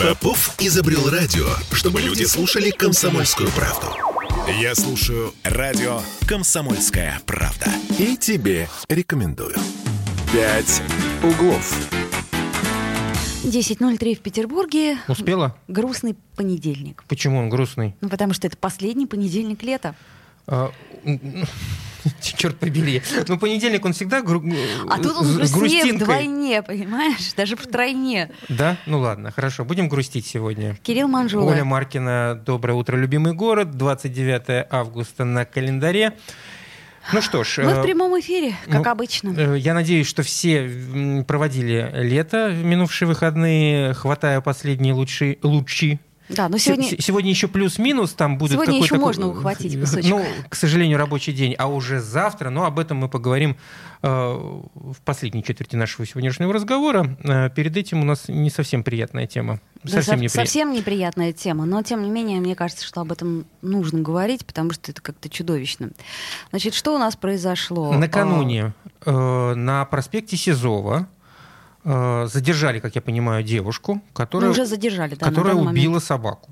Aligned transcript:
Попов 0.00 0.54
изобрел 0.58 1.10
радио, 1.10 1.46
чтобы 1.72 2.00
люди 2.00 2.24
слушали 2.24 2.70
комсомольскую 2.70 3.50
правду. 3.50 3.86
Я 4.60 4.74
слушаю 4.74 5.34
радио 5.44 6.00
«Комсомольская 6.26 7.20
правда». 7.26 7.66
И 7.98 8.16
тебе 8.16 8.68
рекомендую. 8.88 9.56
«Пять 10.32 10.82
углов». 11.22 11.88
10.03 13.44 14.16
в 14.16 14.20
Петербурге. 14.20 14.98
Успела? 15.08 15.56
Грустный 15.68 16.16
понедельник. 16.36 17.04
Почему 17.08 17.38
он 17.38 17.48
грустный? 17.48 17.94
Ну, 18.00 18.08
потому 18.08 18.34
что 18.34 18.46
это 18.46 18.56
последний 18.56 19.06
понедельник 19.06 19.62
лета. 19.62 19.94
А, 20.46 20.72
черт 22.20 22.58
побери. 22.58 23.02
Ну, 23.26 23.38
понедельник 23.38 23.84
он 23.84 23.92
всегда 23.92 24.22
гру... 24.22 24.42
А 24.88 24.98
тут 24.98 25.16
он 25.16 25.36
грустнее 25.36 25.94
вдвойне, 25.94 26.62
понимаешь? 26.62 27.32
Даже 27.36 27.56
втройне. 27.56 28.30
Да? 28.48 28.76
Ну 28.86 29.00
ладно, 29.00 29.30
хорошо. 29.30 29.64
Будем 29.64 29.88
грустить 29.88 30.26
сегодня. 30.26 30.76
Кирилл 30.82 31.08
Манжула. 31.08 31.50
Оля 31.50 31.64
Маркина, 31.64 32.40
«Доброе 32.44 32.74
утро, 32.74 32.96
любимый 32.96 33.32
город». 33.32 33.76
29 33.76 34.66
августа 34.70 35.24
на 35.24 35.44
календаре. 35.44 36.14
Ну 37.12 37.22
что 37.22 37.42
ж. 37.42 37.58
Мы 37.58 37.74
в 37.74 37.78
э, 37.78 37.82
прямом 37.82 38.18
эфире, 38.20 38.54
как 38.66 38.84
ну, 38.84 38.90
обычно. 38.90 39.34
Э, 39.36 39.58
я 39.58 39.72
надеюсь, 39.72 40.06
что 40.06 40.22
все 40.22 41.24
проводили 41.26 41.90
лето 41.94 42.50
в 42.50 42.64
минувшие 42.64 43.08
выходные, 43.08 43.94
хватая 43.94 44.40
последние 44.40 44.92
лучи, 44.92 45.38
лучи 45.42 46.00
да, 46.28 46.48
но 46.48 46.58
сегодня... 46.58 46.88
Сегодня 47.00 47.30
еще 47.30 47.48
плюс-минус, 47.48 48.12
там 48.12 48.36
будет 48.38 48.52
Сегодня 48.52 48.76
еще 48.76 48.96
такой, 48.96 48.98
можно 49.00 49.28
ухватить 49.28 49.80
кусочек. 49.80 50.10
Ну, 50.10 50.24
к 50.48 50.54
сожалению, 50.54 50.98
рабочий 50.98 51.32
день, 51.32 51.54
а 51.58 51.68
уже 51.68 52.00
завтра, 52.00 52.50
но 52.50 52.64
об 52.64 52.78
этом 52.78 52.98
мы 52.98 53.08
поговорим 53.08 53.56
э, 54.02 54.08
в 54.08 54.96
последней 55.04 55.42
четверти 55.42 55.76
нашего 55.76 56.06
сегодняшнего 56.06 56.52
разговора. 56.52 57.16
Э, 57.24 57.50
перед 57.50 57.76
этим 57.76 58.00
у 58.00 58.04
нас 58.04 58.28
не 58.28 58.50
совсем 58.50 58.82
приятная 58.84 59.26
тема. 59.26 59.60
Да, 59.82 59.92
совсем, 59.92 60.16
со- 60.16 60.22
непри... 60.22 60.28
совсем 60.28 60.72
неприятная 60.72 61.32
тема, 61.32 61.64
но 61.64 61.82
тем 61.82 62.02
не 62.02 62.10
менее, 62.10 62.40
мне 62.40 62.54
кажется, 62.54 62.84
что 62.84 63.00
об 63.00 63.12
этом 63.12 63.46
нужно 63.62 64.00
говорить, 64.00 64.44
потому 64.44 64.72
что 64.72 64.90
это 64.90 65.00
как-то 65.00 65.30
чудовищно. 65.30 65.90
Значит, 66.50 66.74
что 66.74 66.94
у 66.94 66.98
нас 66.98 67.16
произошло? 67.16 67.92
Накануне 67.92 68.74
а... 69.04 69.52
э, 69.52 69.54
на 69.54 69.84
проспекте 69.86 70.36
Сизова 70.36 71.08
Э, 71.90 72.26
задержали, 72.26 72.80
как 72.80 72.94
я 72.96 73.00
понимаю, 73.00 73.42
девушку, 73.42 74.02
которая, 74.12 74.48
ну, 74.48 74.52
уже 74.52 74.66
задержали, 74.66 75.14
да, 75.14 75.24
которая 75.24 75.54
убила 75.54 75.88
момент. 75.88 76.04
собаку. 76.04 76.50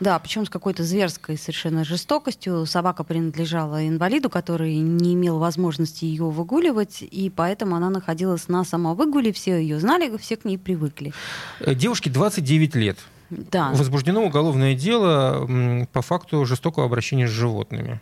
Да, 0.00 0.18
причем 0.18 0.46
с 0.46 0.48
какой-то 0.48 0.82
зверской 0.82 1.36
совершенно 1.36 1.84
жестокостью. 1.84 2.64
Собака 2.64 3.04
принадлежала 3.04 3.86
инвалиду, 3.86 4.30
который 4.30 4.76
не 4.76 5.12
имел 5.14 5.38
возможности 5.38 6.06
ее 6.06 6.24
выгуливать, 6.24 7.02
и 7.02 7.30
поэтому 7.34 7.76
она 7.76 7.90
находилась 7.90 8.48
на 8.48 8.64
самовыгуле, 8.64 9.34
все 9.34 9.60
ее 9.60 9.78
знали, 9.80 10.16
все 10.16 10.36
к 10.36 10.46
ней 10.46 10.56
привыкли. 10.56 11.12
Э, 11.60 11.74
девушке 11.74 12.08
29 12.08 12.74
лет. 12.74 12.96
Да. 13.28 13.70
Возбуждено 13.72 14.24
уголовное 14.24 14.74
дело 14.74 15.86
по 15.92 16.00
факту 16.00 16.46
жестокого 16.46 16.86
обращения 16.86 17.28
с 17.28 17.30
животными. 17.30 18.00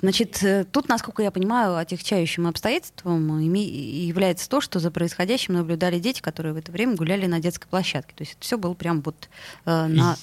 Значит, 0.00 0.42
э, 0.42 0.64
тут, 0.70 0.88
насколько 0.88 1.22
я 1.22 1.30
понимаю, 1.30 1.76
отягчающим 1.76 2.46
обстоятельством 2.46 3.38
является 3.52 4.48
то, 4.48 4.60
что 4.60 4.78
за 4.78 4.90
происходящим 4.90 5.54
наблюдали 5.54 5.98
дети, 5.98 6.20
которые 6.20 6.52
в 6.52 6.56
это 6.56 6.72
время 6.72 6.94
гуляли 6.96 7.26
на 7.26 7.40
детской 7.40 7.66
площадке. 7.68 8.14
То 8.14 8.22
есть 8.22 8.32
это 8.32 8.42
все 8.42 8.58
было 8.58 8.74
прям 8.74 9.00
вот 9.02 9.28
э, 9.64 9.86
на... 9.86 10.16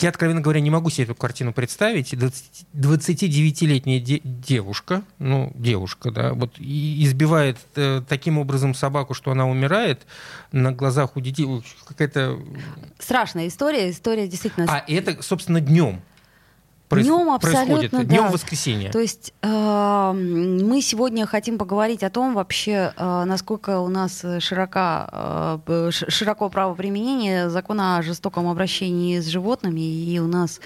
Я, 0.00 0.10
откровенно 0.10 0.40
говоря, 0.40 0.60
не 0.60 0.70
могу 0.70 0.90
себе 0.90 1.04
эту 1.04 1.14
картину 1.14 1.52
представить. 1.52 2.12
29-летняя 2.12 4.00
де- 4.00 4.20
девушка, 4.22 5.02
ну, 5.18 5.52
девушка, 5.54 6.10
да, 6.10 6.34
вот 6.34 6.58
избивает 6.58 7.58
э, 7.74 8.02
таким 8.08 8.38
образом 8.38 8.74
собаку, 8.74 9.14
что 9.14 9.30
она 9.30 9.46
умирает 9.48 10.06
на 10.52 10.72
глазах 10.72 11.16
у 11.16 11.20
детей. 11.20 11.46
Какая-то... 11.86 12.38
Страшная 12.98 13.48
история, 13.48 13.90
история 13.90 14.28
действительно... 14.28 14.66
А 14.68 14.84
это, 14.86 15.22
собственно, 15.22 15.60
днем 15.60 16.00
проис... 16.88 17.06
днем 17.06 17.30
абсолютно, 17.30 18.04
Днем 18.04 18.24
да. 18.24 18.30
воскресенья. 18.30 18.90
То 18.90 18.98
есть 18.98 19.32
э, 19.42 20.12
мы 20.12 20.80
сегодня 20.82 21.26
хотим 21.26 21.58
поговорить 21.58 22.02
о 22.02 22.10
том 22.10 22.34
вообще, 22.34 22.92
э, 22.96 23.24
насколько 23.24 23.80
у 23.80 23.88
нас 23.88 24.24
широко, 24.40 25.08
э, 25.66 25.90
широко 25.90 26.48
право 26.48 26.74
применения 26.74 27.50
закона 27.50 27.98
о 27.98 28.02
жестоком 28.02 28.48
обращении 28.48 29.20
с 29.20 29.26
животными, 29.26 29.80
и 29.80 30.18
у 30.18 30.26
нас 30.26 30.60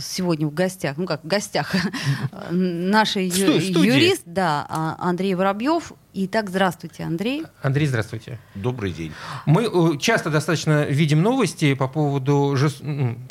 сегодня 0.00 0.46
в 0.46 0.54
гостях, 0.54 0.96
ну 0.96 1.06
как 1.06 1.24
в 1.24 1.26
гостях, 1.26 1.74
наш 2.50 3.16
юрист, 3.16 4.22
да, 4.24 4.66
а, 4.68 4.96
Андрей 5.00 5.34
Воробьев. 5.34 5.92
Итак, 6.12 6.50
здравствуйте, 6.50 7.04
Андрей. 7.04 7.44
Андрей, 7.62 7.86
здравствуйте. 7.86 8.40
Добрый 8.56 8.90
день. 8.90 9.12
Мы 9.46 9.62
э, 9.62 9.98
часто 9.98 10.28
достаточно 10.28 10.84
видим 10.84 11.22
новости 11.22 11.74
по 11.74 11.86
поводу, 11.86 12.56
жест... 12.56 12.82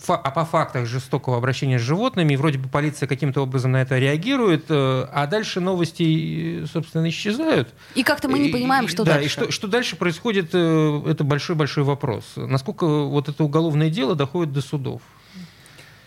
а 0.07 0.31
по 0.31 0.45
фактах 0.45 0.85
жестокого 0.85 1.35
обращения 1.35 1.77
с 1.77 1.81
животными, 1.81 2.33
и 2.33 2.37
вроде 2.37 2.57
бы 2.57 2.69
полиция 2.69 3.07
каким-то 3.07 3.41
образом 3.41 3.73
на 3.73 3.81
это 3.81 3.97
реагирует, 3.99 4.65
э, 4.69 5.07
а 5.11 5.27
дальше 5.27 5.59
новости, 5.59 6.65
собственно, 6.71 7.09
исчезают. 7.09 7.73
И 7.95 8.03
как-то 8.03 8.29
мы 8.29 8.39
не 8.39 8.49
понимаем, 8.49 8.87
что 8.87 9.03
да, 9.03 9.15
дальше. 9.15 9.25
И 9.25 9.29
что, 9.29 9.51
что 9.51 9.67
дальше 9.67 9.97
происходит, 9.97 10.51
э, 10.53 11.03
это 11.05 11.25
большой-большой 11.25 11.83
вопрос. 11.83 12.23
Насколько 12.37 12.85
вот 12.87 13.27
это 13.27 13.43
уголовное 13.43 13.89
дело 13.89 14.15
доходит 14.15 14.53
до 14.53 14.61
судов? 14.61 15.01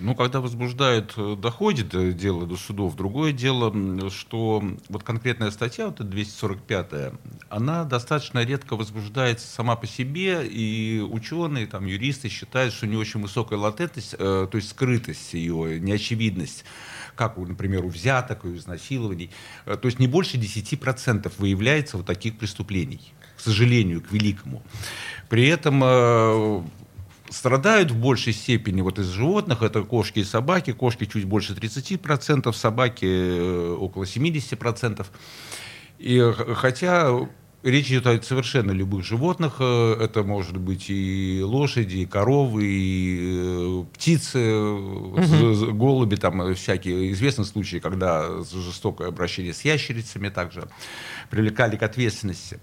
Ну, 0.03 0.17
когда 0.17 0.41
возбуждают, 0.41 1.15
э, 1.17 1.37
доходит 1.41 1.95
э, 1.95 2.11
дело 2.11 2.45
до 2.45 2.57
судов. 2.57 2.97
Другое 2.97 3.33
дело, 3.33 3.73
что 4.11 4.61
вот 4.89 5.05
конкретная 5.05 5.53
статья, 5.53 5.87
вот 5.87 6.01
эта 6.01 6.05
245 6.05 7.13
она 7.49 7.85
достаточно 7.85 8.45
редко 8.45 8.75
возбуждается 8.75 9.47
сама 9.47 9.77
по 9.77 9.87
себе, 9.87 10.45
и 10.45 11.01
ученые, 11.01 11.69
там, 11.69 11.87
юристы 11.87 12.29
считают, 12.29 12.75
что 12.75 12.87
у 12.87 12.89
нее 12.89 12.99
очень 12.99 13.21
высокая 13.21 13.61
латентность, 13.61 14.17
э, 14.19 14.49
то 14.51 14.57
есть 14.57 14.71
скрытость 14.71 15.35
ее, 15.35 15.79
неочевидность 15.79 16.65
как, 17.15 17.37
например, 17.37 17.85
у 17.85 17.89
взяток, 17.89 18.45
у 18.45 18.57
изнасилований. 18.57 19.31
Э, 19.67 19.77
то 19.77 19.87
есть 19.87 20.01
не 20.01 20.09
больше 20.09 20.37
10% 20.37 21.33
выявляется 21.39 21.97
вот 21.97 22.07
таких 22.07 22.39
преступлений, 22.39 23.13
к 23.37 23.41
сожалению, 23.41 24.01
к 24.01 24.11
великому. 24.11 24.65
При 25.29 25.47
этом 25.47 26.65
страдают 27.33 27.91
в 27.91 27.97
большей 27.97 28.33
степени 28.33 28.81
вот 28.81 28.99
из 28.99 29.09
животных, 29.09 29.63
это 29.63 29.83
кошки 29.83 30.21
и 30.21 30.25
собаки, 30.25 30.73
кошки 30.73 31.07
чуть 31.07 31.25
больше 31.25 31.55
30%, 31.55 32.53
собаки 32.53 33.07
э, 33.07 33.77
около 33.79 34.05
70%. 34.05 35.07
И 35.99 36.33
хотя 36.55 37.11
речь 37.63 37.89
идет 37.89 38.07
о 38.07 38.21
совершенно 38.23 38.73
любых 38.73 39.05
животных, 39.05 39.57
э, 39.61 39.97
это 40.01 40.23
может 40.23 40.57
быть 40.59 40.91
и 40.91 41.41
лошади, 41.45 41.99
и 41.99 42.07
коровы, 42.07 42.65
и 42.65 43.19
э, 43.21 43.85
птицы, 43.95 44.55
угу. 44.55 45.73
голуби, 45.73 46.17
там 46.17 46.55
всякие 46.55 47.13
известные 47.13 47.47
случаи, 47.47 47.79
когда 47.79 48.43
жестокое 48.43 49.09
обращение 49.09 49.55
с 49.55 49.65
ящерицами 49.65 50.29
также 50.29 50.69
привлекали 51.31 51.77
к 51.77 51.83
ответственности. 51.83 52.61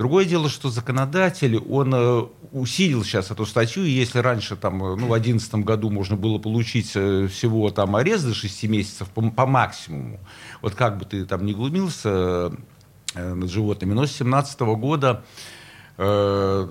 Другое 0.00 0.24
дело, 0.24 0.48
что 0.48 0.70
законодатель, 0.70 1.58
он 1.58 1.92
э, 1.94 2.22
усилил 2.52 3.04
сейчас 3.04 3.30
эту 3.30 3.44
статью, 3.44 3.84
и 3.84 3.90
если 3.90 4.20
раньше, 4.20 4.56
там, 4.56 4.82
э, 4.82 4.96
ну, 4.96 5.04
в 5.04 5.10
2011 5.10 5.56
году 5.56 5.90
можно 5.90 6.16
было 6.16 6.38
получить 6.38 6.92
э, 6.94 7.26
всего 7.26 7.70
там 7.70 7.94
арест 7.94 8.24
до 8.24 8.32
6 8.32 8.62
месяцев 8.62 9.10
по, 9.10 9.20
по 9.30 9.44
максимуму, 9.44 10.18
вот 10.62 10.74
как 10.74 10.96
бы 10.96 11.04
ты 11.04 11.26
там 11.26 11.44
не 11.44 11.52
глумился 11.52 12.50
над 13.14 13.50
животными, 13.50 13.92
но 13.92 14.06
с 14.06 14.16
2017 14.16 14.60
года 14.60 15.22
по 15.98 16.68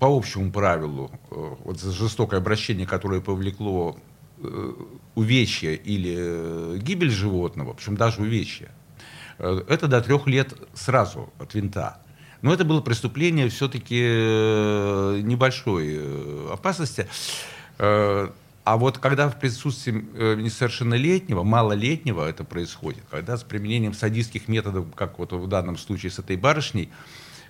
общему 0.00 0.50
правилу, 0.50 1.12
вот 1.30 1.78
за 1.78 1.92
жестокое 1.92 2.40
обращение, 2.40 2.88
которое 2.88 3.20
повлекло 3.20 3.96
увечье 5.14 5.76
или 5.76 6.76
гибель 6.80 7.10
животного, 7.12 7.68
в 7.68 7.74
общем, 7.74 7.96
даже 7.96 8.22
увечье, 8.22 8.70
Э, 8.70 8.77
это 9.38 9.88
до 9.88 10.00
трех 10.00 10.26
лет 10.26 10.54
сразу 10.74 11.32
от 11.38 11.54
винта. 11.54 11.98
Но 12.42 12.52
это 12.52 12.64
было 12.64 12.80
преступление 12.80 13.48
все-таки 13.48 14.00
э, 14.00 15.20
небольшой 15.22 15.96
э, 15.98 16.50
опасности. 16.52 17.08
А 17.78 18.76
вот 18.76 18.98
когда 18.98 19.30
в 19.30 19.40
присутствии 19.40 19.92
несовершеннолетнего, 20.34 21.42
малолетнего 21.42 22.28
это 22.28 22.44
происходит, 22.44 23.02
когда 23.10 23.38
с 23.38 23.42
применением 23.42 23.94
садистских 23.94 24.46
методов, 24.46 24.86
как 24.94 25.18
вот 25.18 25.32
в 25.32 25.46
данном 25.46 25.78
случае 25.78 26.10
с 26.10 26.18
этой 26.18 26.36
барышней, 26.36 26.90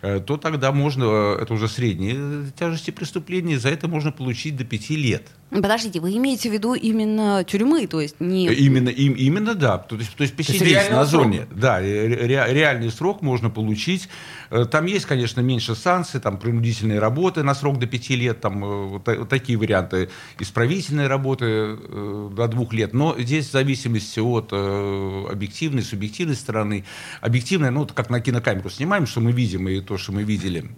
то 0.00 0.36
тогда 0.36 0.72
можно, 0.72 1.36
это 1.40 1.54
уже 1.54 1.68
средние 1.68 2.50
тяжести 2.58 2.90
преступления, 2.90 3.58
за 3.58 3.70
это 3.70 3.88
можно 3.88 4.12
получить 4.12 4.56
до 4.56 4.64
пяти 4.64 4.96
лет. 4.96 5.28
Подождите, 5.50 6.00
вы 6.00 6.14
имеете 6.16 6.50
в 6.50 6.52
виду 6.52 6.74
именно 6.74 7.42
тюрьмы, 7.42 7.86
то 7.86 8.00
есть 8.00 8.20
не... 8.20 8.48
Именно, 8.48 8.90
им, 8.90 9.14
именно 9.14 9.54
да, 9.54 9.78
то 9.78 9.96
есть, 9.96 10.14
то 10.14 10.22
есть 10.22 10.36
посидеть 10.36 10.90
на 10.90 11.06
зоне. 11.06 11.46
Срок. 11.46 11.58
Да, 11.58 11.80
ре, 11.80 12.26
реальный 12.26 12.90
срок 12.90 13.22
можно 13.22 13.48
получить. 13.48 14.10
Э, 14.50 14.66
там 14.66 14.84
есть, 14.84 15.06
конечно, 15.06 15.40
меньше 15.40 15.74
санкций, 15.74 16.20
там 16.20 16.36
принудительные 16.38 16.98
работы 16.98 17.42
на 17.42 17.54
срок 17.54 17.78
до 17.78 17.86
пяти 17.86 18.14
лет, 18.14 18.40
там 18.42 18.62
э, 18.62 18.86
вот 18.86 19.28
такие 19.30 19.58
варианты, 19.58 20.10
исправительные 20.38 21.06
работы 21.06 21.46
э, 21.46 22.30
до 22.36 22.46
двух 22.48 22.74
лет, 22.74 22.92
но 22.92 23.16
здесь 23.18 23.48
в 23.48 23.52
зависимости 23.52 24.20
от 24.20 24.52
объективной, 24.52 25.82
субъективной 25.82 26.36
стороны, 26.36 26.84
объективная, 27.22 27.70
ну, 27.70 27.86
как 27.86 28.10
на 28.10 28.20
кинокамеру 28.20 28.68
снимаем, 28.68 29.06
что 29.06 29.20
мы 29.20 29.32
видим, 29.32 29.66
и 29.66 29.80
то, 29.88 29.98
что 29.98 30.12
мы 30.12 30.22
видели, 30.22 30.70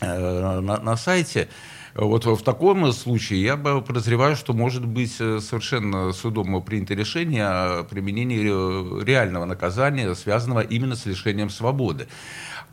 на, 0.00 0.60
на 0.60 0.96
сайте. 0.96 1.48
Вот 1.94 2.24
в 2.26 2.42
таком 2.42 2.92
случае 2.92 3.42
я 3.42 3.56
бы 3.56 3.80
подозреваю, 3.80 4.34
что 4.34 4.52
может 4.52 4.84
быть 4.84 5.12
совершенно 5.12 6.12
судом 6.12 6.60
принято 6.62 6.94
решение 6.94 7.46
о 7.46 7.84
применении 7.84 9.04
реального 9.04 9.44
наказания, 9.44 10.12
связанного 10.14 10.60
именно 10.60 10.96
с 10.96 11.06
лишением 11.06 11.50
свободы. 11.50 12.08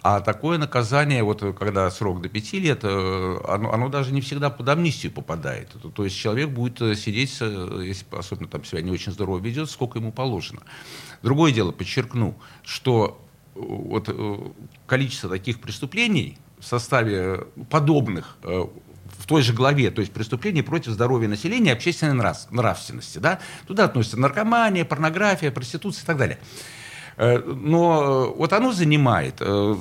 А 0.04 0.20
такое 0.20 0.58
наказание, 0.58 1.22
вот 1.22 1.44
когда 1.60 1.90
срок 1.92 2.22
до 2.22 2.30
пяти 2.30 2.60
лет, 2.60 2.80
э, 2.82 3.38
оно, 3.48 3.72
оно 3.72 3.88
даже 3.90 4.12
не 4.12 4.22
всегда 4.22 4.50
под 4.50 4.68
амнистию 4.68 5.12
попадает. 5.12 5.70
То 5.94 6.04
есть 6.04 6.18
человек 6.18 6.50
будет 6.50 6.82
э, 6.82 6.96
сидеть, 6.96 7.38
э, 7.40 7.84
если 7.86 8.06
особенно 8.10 8.48
там 8.48 8.64
себя 8.64 8.82
не 8.82 8.90
очень 8.90 9.12
здорово 9.12 9.38
ведет, 9.38 9.70
сколько 9.70 10.00
ему 10.00 10.12
положено. 10.12 10.62
Другое 11.22 11.52
дело, 11.52 11.72
подчеркну, 11.72 12.36
что 12.64 13.22
вот 13.56 14.10
количество 14.88 15.30
таких 15.30 15.60
преступлений 15.60 16.38
в 16.60 16.66
составе 16.66 17.46
подобных 17.70 18.38
в 18.42 19.28
той 19.28 19.42
же 19.42 19.54
главе, 19.54 19.92
то 19.92 20.02
есть 20.02 20.14
преступления 20.14 20.64
против 20.64 20.92
здоровья 20.94 21.28
населения 21.28 21.74
общественной 21.74 22.14
нравственности. 22.14 23.20
Да? 23.20 23.40
Туда 23.68 23.86
относятся 23.86 24.20
наркомания, 24.20 24.86
порнография, 24.86 25.52
проституция 25.52 26.04
и 26.04 26.06
так 26.06 26.18
далее. 26.18 26.40
Э, 27.18 27.38
но 27.38 28.32
э, 28.34 28.38
вот 28.38 28.54
оно 28.54 28.72
занимает, 28.72 29.36
э, 29.40 29.76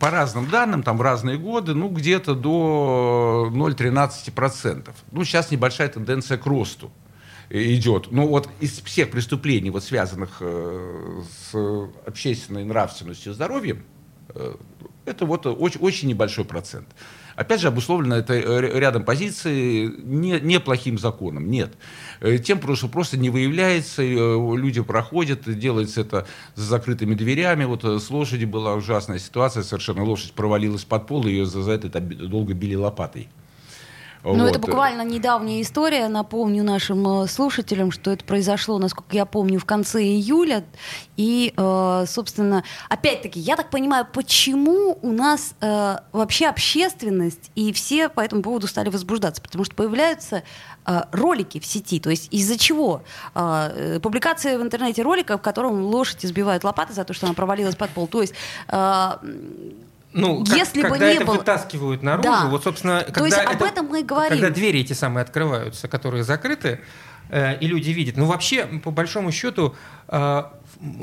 по 0.00 0.10
разным 0.10 0.48
данным, 0.48 0.82
там 0.82 0.96
в 0.96 1.02
разные 1.02 1.38
годы, 1.38 1.74
ну, 1.74 1.88
где-то 1.88 2.34
до 2.34 3.48
0,13%. 3.52 4.90
Ну, 5.12 5.24
сейчас 5.24 5.50
небольшая 5.50 5.88
тенденция 5.88 6.38
к 6.38 6.46
росту 6.46 6.90
идет. 7.50 8.08
Ну, 8.10 8.26
вот 8.28 8.48
из 8.60 8.80
всех 8.80 9.10
преступлений, 9.10 9.70
вот 9.70 9.84
связанных 9.84 10.40
с 10.40 11.54
общественной 12.06 12.64
нравственностью 12.64 13.32
и 13.32 13.34
здоровьем, 13.34 13.84
это 15.04 15.26
вот 15.26 15.46
очень, 15.46 15.80
очень 15.80 16.08
небольшой 16.08 16.44
процент. 16.44 16.86
Опять 17.36 17.62
же, 17.62 17.68
обусловлено 17.68 18.16
это 18.16 18.38
рядом 18.60 19.02
позиций 19.04 19.88
не, 20.04 20.38
неплохим 20.40 20.98
законом. 20.98 21.50
Нет. 21.50 21.72
Э, 22.20 22.36
тем, 22.36 22.60
что 22.76 22.88
просто 22.88 23.16
не 23.16 23.30
выявляется, 23.30 24.02
э, 24.02 24.56
люди 24.56 24.82
проходят, 24.82 25.42
делается 25.58 26.02
это 26.02 26.26
за 26.54 26.64
закрытыми 26.64 27.14
дверями. 27.14 27.64
Вот 27.64 27.82
э, 27.84 27.98
с 27.98 28.10
лошади 28.10 28.44
была 28.44 28.74
ужасная 28.74 29.18
ситуация, 29.18 29.62
совершенно 29.62 30.04
лошадь 30.04 30.32
провалилась 30.32 30.84
под 30.84 31.06
пол, 31.06 31.24
ее 31.26 31.46
за, 31.46 31.62
за 31.62 31.72
это 31.72 32.00
долго 32.00 32.52
били 32.52 32.74
лопатой. 32.74 33.28
Ну, 34.22 34.38
вот. 34.38 34.50
это 34.50 34.58
буквально 34.58 35.02
недавняя 35.02 35.62
история. 35.62 36.08
Напомню 36.08 36.62
нашим 36.62 37.26
слушателям, 37.26 37.90
что 37.90 38.10
это 38.10 38.24
произошло, 38.24 38.78
насколько 38.78 39.14
я 39.16 39.26
помню, 39.26 39.58
в 39.58 39.64
конце 39.64 40.02
июля. 40.02 40.64
И, 41.16 41.52
собственно, 41.56 42.64
опять-таки, 42.88 43.40
я 43.40 43.56
так 43.56 43.70
понимаю, 43.70 44.06
почему 44.10 44.98
у 45.02 45.12
нас 45.12 45.54
вообще 46.12 46.46
общественность 46.46 47.50
и 47.54 47.72
все 47.72 48.08
по 48.08 48.20
этому 48.20 48.42
поводу 48.42 48.66
стали 48.66 48.88
возбуждаться? 48.88 49.42
Потому 49.42 49.64
что 49.64 49.74
появляются 49.74 50.42
Э, 50.86 51.02
ролики 51.12 51.60
в 51.60 51.66
сети. 51.66 52.00
То 52.00 52.10
есть 52.10 52.28
из-за 52.32 52.58
чего? 52.58 53.02
Э, 53.34 54.00
публикация 54.02 54.58
в 54.58 54.62
интернете 54.62 55.02
ролика, 55.02 55.36
в 55.36 55.42
котором 55.42 55.82
лошадь 55.82 56.24
избивают 56.24 56.64
лопатой 56.64 56.94
за 56.94 57.04
то, 57.04 57.12
что 57.12 57.26
она 57.26 57.34
провалилась 57.34 57.76
под 57.76 57.90
пол. 57.90 58.06
То 58.08 58.22
есть 58.22 58.34
э, 58.68 59.10
ну, 60.12 60.44
если 60.46 60.82
как, 60.82 60.90
бы 60.90 60.96
когда 60.96 61.10
не 61.10 61.16
это 61.16 61.24
было... 61.24 61.36
вытаскивают 61.36 62.02
наружу, 62.02 62.28
да. 62.28 62.46
вот, 62.46 62.64
собственно, 62.64 63.02
когда, 63.02 63.20
То 63.20 63.26
есть 63.26 63.38
это, 63.38 63.50
об 63.50 63.62
этом 63.62 63.86
мы 63.86 64.00
и 64.00 64.02
говорим. 64.02 64.30
когда 64.30 64.50
двери 64.50 64.80
эти 64.80 64.92
самые 64.92 65.22
открываются, 65.22 65.88
которые 65.88 66.24
закрыты, 66.24 66.80
э, 67.28 67.58
и 67.58 67.66
люди 67.66 67.90
видят. 67.90 68.16
Ну, 68.16 68.26
вообще, 68.26 68.66
по 68.66 68.90
большому 68.90 69.30
счету, 69.30 69.74
э, 70.08 70.42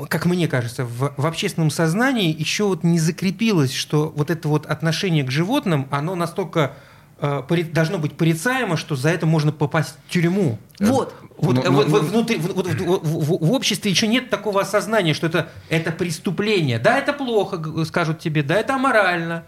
как 0.08 0.26
мне 0.26 0.46
кажется, 0.48 0.84
в, 0.84 1.14
в 1.16 1.26
общественном 1.26 1.70
сознании 1.70 2.34
еще 2.38 2.64
вот 2.64 2.84
не 2.84 2.98
закрепилось, 2.98 3.72
что 3.72 4.12
вот 4.14 4.30
это 4.30 4.48
вот 4.48 4.66
отношение 4.66 5.24
к 5.24 5.30
животным, 5.30 5.88
оно 5.90 6.14
настолько 6.14 6.74
должно 7.20 7.98
быть 7.98 8.16
порицаемо, 8.16 8.76
что 8.76 8.96
за 8.96 9.10
это 9.10 9.26
можно 9.26 9.52
попасть 9.52 9.96
в 10.06 10.12
тюрьму. 10.12 10.58
Вот. 10.78 11.14
Вот, 11.36 11.54
но, 11.54 11.70
вот, 11.70 11.88
но, 11.88 11.98
внутри, 11.98 12.36
в, 12.36 12.48
в, 12.48 13.00
в, 13.02 13.46
в 13.46 13.52
обществе 13.52 13.90
еще 13.90 14.08
нет 14.08 14.28
такого 14.28 14.60
осознания, 14.60 15.14
что 15.14 15.28
это, 15.28 15.48
это 15.68 15.92
преступление. 15.92 16.80
Да, 16.80 16.98
это 16.98 17.12
плохо, 17.12 17.84
скажут 17.84 18.18
тебе, 18.18 18.42
да, 18.42 18.56
это 18.56 18.74
аморально 18.74 19.44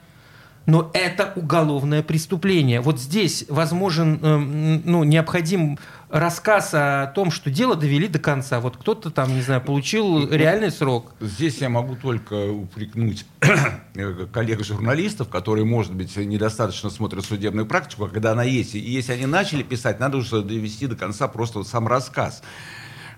но 0.66 0.90
это 0.94 1.32
уголовное 1.36 2.02
преступление. 2.02 2.80
Вот 2.80 3.00
здесь 3.00 3.44
возможен, 3.48 4.18
эм, 4.22 4.82
ну, 4.84 5.04
необходим 5.04 5.78
рассказ 6.10 6.70
о 6.74 7.06
том, 7.14 7.30
что 7.30 7.50
дело 7.50 7.76
довели 7.76 8.08
до 8.08 8.18
конца. 8.18 8.60
Вот 8.60 8.76
кто-то 8.76 9.10
там, 9.10 9.34
не 9.34 9.42
знаю, 9.42 9.60
получил 9.60 10.28
реальный 10.28 10.70
срок. 10.70 11.12
Здесь 11.20 11.58
я 11.58 11.68
могу 11.68 11.96
только 11.96 12.50
упрекнуть 12.50 13.24
коллег-журналистов, 14.32 15.28
которые, 15.28 15.64
может 15.64 15.94
быть, 15.94 16.16
недостаточно 16.16 16.90
смотрят 16.90 17.24
судебную 17.24 17.66
практику, 17.66 18.04
а 18.04 18.08
когда 18.08 18.32
она 18.32 18.42
есть. 18.42 18.74
И 18.74 18.78
если 18.78 19.12
они 19.12 19.26
начали 19.26 19.62
писать, 19.62 20.00
надо 20.00 20.18
уже 20.18 20.42
довести 20.42 20.86
до 20.86 20.96
конца 20.96 21.28
просто 21.28 21.62
сам 21.64 21.86
рассказ. 21.86 22.42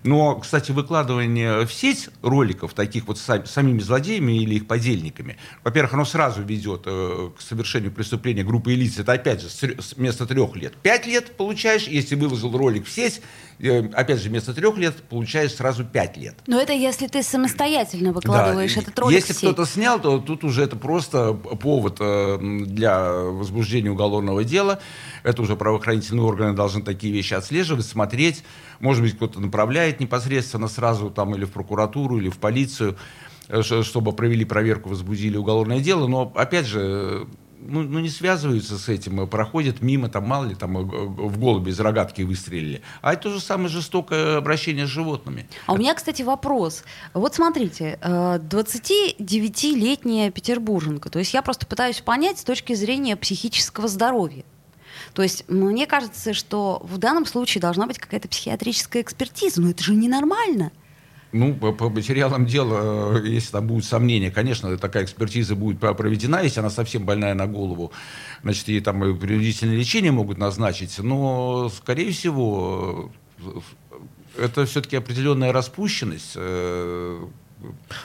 Но, 0.03 0.37
кстати, 0.37 0.73
выкладывание 0.73 1.65
в 1.65 1.73
сеть 1.73 2.09
роликов, 2.23 2.75
таких 2.75 3.07
вот 3.07 3.19
сами, 3.19 3.45
самими 3.45 3.79
злодеями 3.81 4.43
или 4.43 4.57
их 4.57 4.67
подельниками, 4.67 5.37
во-первых, 5.63 5.95
оно 5.95 6.05
сразу 6.05 6.43
ведет 6.43 6.83
э, 6.87 7.31
к 7.37 7.41
совершению 7.41 7.93
преступления 7.93 8.43
группы 8.43 8.73
лиц. 8.75 8.99
Это, 8.99 9.13
опять 9.13 9.43
же, 9.43 9.49
вместо 9.97 10.27
трех 10.27 10.57
лет. 10.57 10.75
Пять 10.83 11.07
лет 11.07 11.37
получаешь, 11.37 11.87
если 11.87 12.17
выложил 12.17 12.57
ролик 12.57 12.87
в 12.87 12.91
сеть, 12.91 13.23
опять 13.69 14.19
же, 14.21 14.29
вместо 14.29 14.53
трех 14.53 14.77
лет 14.77 14.97
получаешь 15.05 15.55
сразу 15.55 15.85
пять 15.85 16.17
лет. 16.17 16.35
Но 16.47 16.61
это 16.61 16.73
если 16.73 17.07
ты 17.07 17.23
самостоятельно 17.23 18.13
выкладываешь 18.13 18.75
да, 18.75 18.81
этот 18.81 18.99
ролик 18.99 19.17
Если 19.17 19.33
кто-то 19.33 19.67
снял, 19.67 20.01
то 20.01 20.19
тут 20.19 20.43
уже 20.45 20.63
это 20.65 20.77
просто 20.77 21.33
повод 21.33 21.99
э, 22.01 22.39
для 22.41 23.13
возбуждения 23.13 23.91
уголовного 23.91 24.43
дела. 24.43 24.81
Это 25.23 25.43
уже 25.43 25.55
правоохранительные 25.55 26.25
органы 26.25 26.55
должны 26.55 26.83
такие 26.83 27.13
вещи 27.13 27.35
отслеживать, 27.35 27.87
смотреть. 27.87 28.43
Может 28.81 29.03
быть, 29.03 29.15
кто-то 29.15 29.41
направляет 29.41 30.01
непосредственно 30.01 30.67
сразу 30.67 31.11
там 31.11 31.35
или 31.35 31.45
в 31.45 31.53
прокуратуру, 31.53 32.19
или 32.19 32.31
в 32.31 32.39
полицию, 32.39 32.97
э, 33.49 33.63
чтобы 33.63 34.13
провели 34.13 34.45
проверку, 34.45 34.89
возбудили 34.89 35.37
уголовное 35.37 35.79
дело. 35.79 36.09
Но, 36.09 36.33
опять 36.35 36.67
же, 36.67 37.29
ну, 37.67 37.83
ну, 37.83 37.99
не 38.01 38.09
связываются 38.09 38.79
с 38.79 38.89
этим, 38.89 39.21
э, 39.21 39.27
проходят 39.27 39.83
мимо, 39.83 40.09
там, 40.09 40.27
мало 40.27 40.47
ли, 40.47 40.55
там, 40.55 40.79
э, 40.79 40.83
в 40.83 41.37
голуби 41.39 41.69
из 41.71 41.81
рогатки 41.81 42.23
выстрелили. 42.23 42.81
А 43.01 43.13
это 43.13 43.25
то 43.25 43.31
же 43.31 43.41
самое 43.41 43.69
жестокое 43.69 44.37
обращение 44.37 44.87
с 44.87 44.91
животными. 44.91 45.49
А 45.67 45.73
у 45.73 45.79
меня, 45.79 45.95
кстати, 45.95 46.23
вопрос. 46.23 46.85
Вот 47.15 47.35
смотрите, 47.35 47.99
29-летняя 48.03 50.31
петербурженка, 50.31 51.11
то 51.11 51.19
есть 51.19 51.35
я 51.35 51.43
просто 51.43 51.67
пытаюсь 51.67 52.01
понять 52.01 52.39
с 52.39 52.45
точки 52.45 52.75
зрения 52.75 53.17
психического 53.17 53.89
здоровья. 53.89 54.45
То 55.15 55.23
есть 55.23 55.45
мне 55.49 55.87
кажется, 55.87 56.35
что 56.35 56.81
в 56.85 56.99
данном 56.99 57.27
случае 57.27 57.61
должна 57.61 57.87
быть 57.87 57.99
какая-то 57.99 58.29
психиатрическая 58.29 59.03
экспертиза. 59.03 59.61
Но 59.61 59.71
это 59.71 59.83
же 59.83 59.95
ненормально. 59.95 60.71
Ну, 61.33 61.55
по, 61.55 61.73
по 61.73 61.89
материалам 61.89 62.45
дела, 62.45 63.17
э, 63.19 63.27
если 63.27 63.53
там 63.53 63.67
будут 63.67 63.87
сомнения, 63.87 64.31
конечно, 64.31 64.77
такая 64.77 65.05
экспертиза 65.05 65.57
будет 65.57 65.81
проведена, 65.81 66.43
если 66.43 66.61
она 66.61 66.69
совсем 66.69 67.07
больная 67.07 67.33
на 67.33 67.47
голову, 67.47 67.91
значит, 68.43 68.69
ей 68.69 68.83
там 68.83 69.03
и 69.03 69.19
принудительное 69.19 69.77
лечение 69.77 70.13
могут 70.13 70.37
назначить, 70.37 70.99
но, 70.99 71.71
скорее 71.71 72.13
всего, 72.13 73.11
э, 73.39 73.61
это 74.39 74.67
все-таки 74.67 74.97
определенная 74.97 75.53
распущенность, 75.53 76.33
э, 76.37 77.27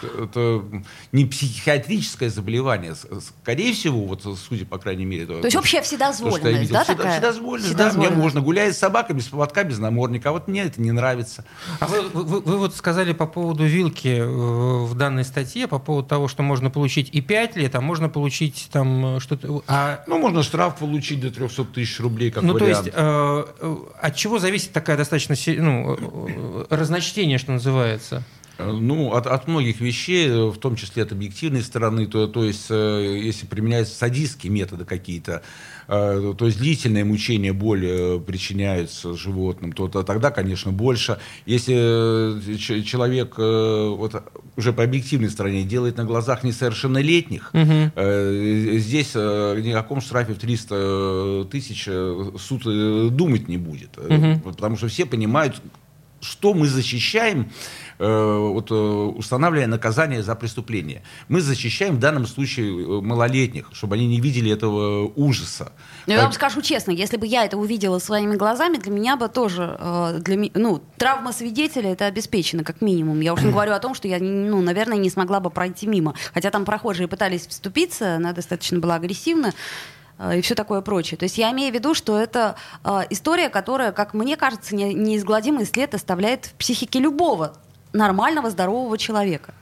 это 0.01 0.63
не 1.11 1.25
психиатрическое 1.25 2.29
заболевание. 2.29 2.95
Скорее 2.95 3.73
всего, 3.73 4.05
вот 4.05 4.23
судя, 4.47 4.65
по 4.65 4.77
крайней 4.77 5.05
мере... 5.05 5.25
То, 5.25 5.39
то 5.39 5.47
есть 5.47 5.57
общая 5.57 5.81
вседозволенность, 5.81 6.61
видел, 6.61 6.73
да, 6.73 6.83
всегда, 6.83 6.97
такая? 6.97 7.13
Вседозволенность, 7.13 7.75
да. 7.75 7.93
Мне 7.93 8.09
можно 8.09 8.41
гулять 8.41 8.75
с 8.75 8.79
собакой 8.79 9.15
без 9.15 9.25
поводка, 9.25 9.63
без 9.63 9.79
намордника. 9.79 10.29
А 10.29 10.31
вот 10.31 10.47
мне 10.47 10.63
это 10.63 10.81
не 10.81 10.91
нравится. 10.91 11.45
А 11.79 11.87
вы, 11.87 12.01
вы, 12.09 12.41
вы 12.41 12.57
вот 12.57 12.75
сказали 12.75 13.13
по 13.13 13.25
поводу 13.25 13.65
вилки 13.65 14.19
э, 14.19 14.25
в 14.25 14.93
данной 14.95 15.23
статье, 15.23 15.67
по 15.67 15.79
поводу 15.79 16.07
того, 16.07 16.27
что 16.27 16.43
можно 16.43 16.69
получить 16.69 17.09
и 17.11 17.21
5 17.21 17.55
лет, 17.55 17.75
а 17.75 17.81
можно 17.81 18.09
получить 18.09 18.69
там 18.71 19.19
что-то... 19.19 19.63
А... 19.67 20.03
Ну, 20.07 20.19
можно 20.19 20.43
штраф 20.43 20.77
получить 20.77 21.21
до 21.21 21.31
300 21.31 21.65
тысяч 21.65 21.99
рублей, 21.99 22.31
как 22.31 22.43
ну, 22.43 22.53
вариант. 22.53 22.83
то 22.83 22.83
есть, 22.83 22.95
э, 22.95 23.45
э, 23.61 23.75
от 24.01 24.15
чего 24.15 24.39
зависит 24.39 24.71
такая 24.71 24.97
достаточно 24.97 25.35
ну, 25.61 26.65
разночтение, 26.69 27.37
что 27.37 27.51
называется? 27.51 28.23
Ну, 28.59 29.13
от, 29.13 29.27
от 29.27 29.47
многих 29.47 29.81
вещей, 29.81 30.29
в 30.29 30.57
том 30.57 30.75
числе 30.75 31.03
от 31.03 31.11
объективной 31.11 31.61
стороны, 31.61 32.07
то, 32.07 32.27
то 32.27 32.43
есть, 32.43 32.67
э, 32.69 33.19
если 33.23 33.45
применяются 33.45 33.95
садистские 33.95 34.51
методы 34.51 34.83
какие-то, 34.83 35.43
э, 35.87 36.33
то 36.37 36.45
есть 36.45 36.57
длительное 36.57 37.05
мучение, 37.05 37.53
боль 37.53 37.85
э, 37.85 38.19
причиняются 38.19 39.15
животным, 39.15 39.73
то, 39.73 39.87
то 39.87 40.03
тогда, 40.03 40.31
конечно, 40.31 40.71
больше. 40.71 41.19
Если 41.45 42.81
человек 42.83 43.37
вот, 43.37 44.23
уже 44.55 44.73
по 44.73 44.83
объективной 44.83 45.29
стороне 45.29 45.63
делает 45.63 45.97
на 45.97 46.03
глазах 46.03 46.43
несовершеннолетних, 46.43 47.51
угу. 47.53 47.91
здесь 48.79 49.13
ни 49.15 49.71
о 49.71 49.81
каком 49.81 50.01
штрафе 50.01 50.33
в 50.33 50.39
300 50.39 51.47
тысяч 51.51 51.83
суд 52.39 52.63
думать 53.15 53.47
не 53.47 53.57
будет. 53.57 53.97
Угу. 53.97 54.41
Потому 54.43 54.77
что 54.77 54.87
все 54.87 55.05
понимают, 55.05 55.61
что 56.21 56.53
мы 56.53 56.67
защищаем, 56.67 57.41
э, 57.41 57.47
вот, 58.05 58.71
э, 58.71 58.73
устанавливая 58.73 59.67
наказание 59.67 60.21
за 60.21 60.35
преступление. 60.35 61.03
Мы 61.27 61.41
защищаем 61.41 61.95
в 61.95 61.99
данном 61.99 62.27
случае 62.27 62.67
э, 62.67 63.01
малолетних, 63.01 63.69
чтобы 63.73 63.95
они 63.95 64.07
не 64.07 64.19
видели 64.19 64.51
этого 64.51 65.11
ужаса. 65.15 65.71
Но 66.05 66.13
я 66.13 66.23
вам 66.23 66.31
скажу 66.31 66.61
честно, 66.61 66.91
если 66.91 67.17
бы 67.17 67.25
я 67.25 67.45
это 67.45 67.57
увидела 67.57 67.99
своими 67.99 68.35
глазами, 68.35 68.77
для 68.77 68.91
меня 68.91 69.17
бы 69.17 69.27
тоже, 69.29 69.77
для, 70.19 70.49
ну, 70.53 70.81
травма 70.97 71.33
свидетеля 71.33 71.91
это 71.91 72.05
обеспечена, 72.05 72.63
как 72.63 72.81
минимум. 72.81 73.19
Я 73.21 73.33
уж 73.33 73.41
не 73.41 73.51
говорю 73.51 73.73
о 73.73 73.79
том, 73.79 73.93
что 73.93 74.07
я, 74.07 74.19
ну, 74.19 74.61
наверное, 74.61 74.97
не 74.97 75.09
смогла 75.09 75.39
бы 75.39 75.49
пройти 75.49 75.87
мимо. 75.87 76.13
Хотя 76.33 76.49
там 76.51 76.65
прохожие 76.65 77.07
пытались 77.07 77.47
вступиться, 77.47 78.15
она 78.15 78.33
достаточно 78.33 78.79
была 78.79 78.95
агрессивна. 78.95 79.53
Э, 80.17 80.37
и 80.37 80.41
все 80.41 80.55
такое 80.55 80.81
прочее. 80.81 81.17
То 81.17 81.23
есть 81.23 81.37
я 81.37 81.51
имею 81.51 81.71
в 81.71 81.75
виду, 81.75 81.93
что 81.93 82.17
это 82.17 82.55
э, 82.83 83.01
история, 83.09 83.49
которая, 83.49 83.91
как 83.91 84.13
мне 84.13 84.37
кажется, 84.37 84.75
не, 84.75 84.93
неизгладимый 84.93 85.65
след 85.65 85.93
оставляет 85.93 86.45
в 86.45 86.53
психике 86.53 86.99
любого 86.99 87.57
нормального, 87.97 88.49
здорового 88.49 88.97
человека. 88.97 89.53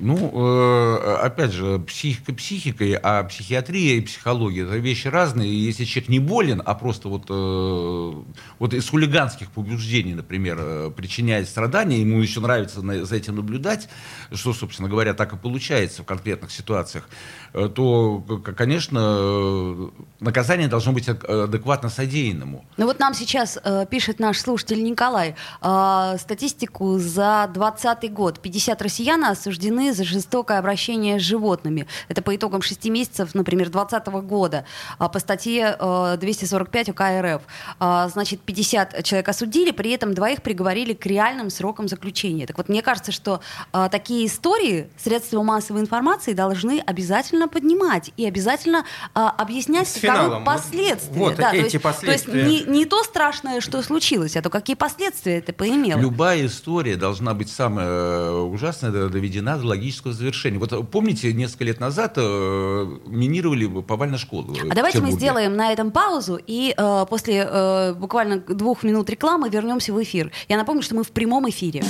Ну, 0.00 0.16
э, 0.16 1.16
опять 1.22 1.52
же, 1.52 1.78
психика 1.80 2.32
психикой, 2.32 2.94
а 2.94 3.22
психиатрия 3.24 3.98
и 3.98 4.00
психология 4.00 4.62
это 4.62 4.76
вещи 4.76 5.08
разные. 5.08 5.50
И 5.50 5.54
если 5.54 5.84
человек 5.84 6.08
не 6.08 6.18
болен, 6.18 6.62
а 6.64 6.74
просто 6.74 7.08
вот, 7.08 7.26
э, 7.28 8.22
вот 8.58 8.74
из 8.74 8.88
хулиганских 8.88 9.50
побуждений, 9.50 10.14
например, 10.14 10.56
э, 10.58 10.90
причиняет 10.96 11.48
страдания, 11.48 12.00
ему 12.00 12.20
еще 12.20 12.40
нравится 12.40 12.80
за 12.80 13.14
этим 13.14 13.36
наблюдать, 13.36 13.90
что, 14.32 14.54
собственно 14.54 14.88
говоря, 14.88 15.12
так 15.12 15.34
и 15.34 15.36
получается 15.36 16.02
в 16.02 16.06
конкретных 16.06 16.50
ситуациях, 16.50 17.08
то, 17.52 18.24
конечно, 18.56 19.90
наказание 20.20 20.68
должно 20.68 20.92
быть 20.92 21.08
адекватно 21.08 21.88
содеянному. 21.90 22.64
Ну 22.76 22.86
вот 22.86 23.00
нам 23.00 23.12
сейчас 23.12 23.58
пишет 23.90 24.20
наш 24.20 24.38
слушатель 24.38 24.82
Николай 24.82 25.34
статистику 25.60 26.98
за 26.98 27.50
2020 27.52 28.12
год. 28.12 28.40
50 28.40 28.80
россиян 28.82 29.24
осуждены 29.24 29.89
за 29.92 30.04
жестокое 30.04 30.58
обращение 30.58 31.18
с 31.18 31.22
животными. 31.22 31.86
Это 32.08 32.22
по 32.22 32.34
итогам 32.34 32.62
шести 32.62 32.90
месяцев, 32.90 33.34
например, 33.34 33.70
2020 33.70 34.06
года 34.24 34.64
а, 34.98 35.08
по 35.08 35.18
статье 35.18 35.76
245 36.18 36.90
УК 36.90 37.00
РФ. 37.20 37.42
А, 37.78 38.08
значит, 38.08 38.40
50 38.40 39.02
человек 39.04 39.28
осудили, 39.28 39.70
при 39.70 39.90
этом 39.90 40.14
двоих 40.14 40.42
приговорили 40.42 40.92
к 40.94 41.06
реальным 41.06 41.50
срокам 41.50 41.88
заключения. 41.88 42.46
Так 42.46 42.58
вот, 42.58 42.68
мне 42.68 42.82
кажется, 42.82 43.12
что 43.12 43.40
а, 43.72 43.88
такие 43.88 44.26
истории 44.26 44.88
средства 44.96 45.42
массовой 45.42 45.80
информации 45.80 46.32
должны 46.32 46.80
обязательно 46.80 47.48
поднимать 47.48 48.12
и 48.16 48.26
обязательно 48.26 48.84
объяснять, 49.14 49.88
с 49.88 50.00
каковы 50.00 50.44
последствия. 50.44 51.18
Вот 51.18 51.36
да, 51.36 51.52
эти 51.52 51.58
то 51.58 51.64
есть, 51.64 51.82
последствия. 51.82 52.32
То 52.32 52.38
есть 52.38 52.66
не, 52.66 52.78
не 52.78 52.84
то 52.84 53.02
страшное, 53.02 53.60
что 53.60 53.82
случилось, 53.82 54.36
а 54.36 54.42
то 54.42 54.50
какие 54.50 54.76
последствия 54.76 55.38
это 55.38 55.52
поимело. 55.52 55.98
Любая 55.98 56.46
история 56.46 56.96
должна 56.96 57.34
быть 57.34 57.50
самая 57.50 57.86
э, 57.86 58.40
ужасная, 58.40 58.90
доведена 59.08 59.56
до 59.56 59.66
логического 59.70 60.12
завершения. 60.12 60.58
Вот 60.58 60.90
помните, 60.90 61.32
несколько 61.32 61.64
лет 61.64 61.80
назад 61.80 62.14
э, 62.16 62.98
минировали 63.06 63.66
повально 63.82 64.18
школу. 64.18 64.54
А 64.70 64.74
давайте 64.74 65.00
мы 65.00 65.10
сделаем 65.12 65.56
на 65.56 65.72
этом 65.72 65.90
паузу 65.90 66.38
и 66.46 66.74
э, 66.76 67.06
после 67.08 67.48
э, 67.50 67.94
буквально 67.94 68.38
двух 68.40 68.82
минут 68.82 69.08
рекламы 69.08 69.48
вернемся 69.48 69.92
в 69.92 70.02
эфир. 70.02 70.30
Я 70.48 70.56
напомню, 70.56 70.82
что 70.82 70.94
мы 70.94 71.04
в 71.04 71.10
прямом 71.10 71.48
эфире. 71.48 71.82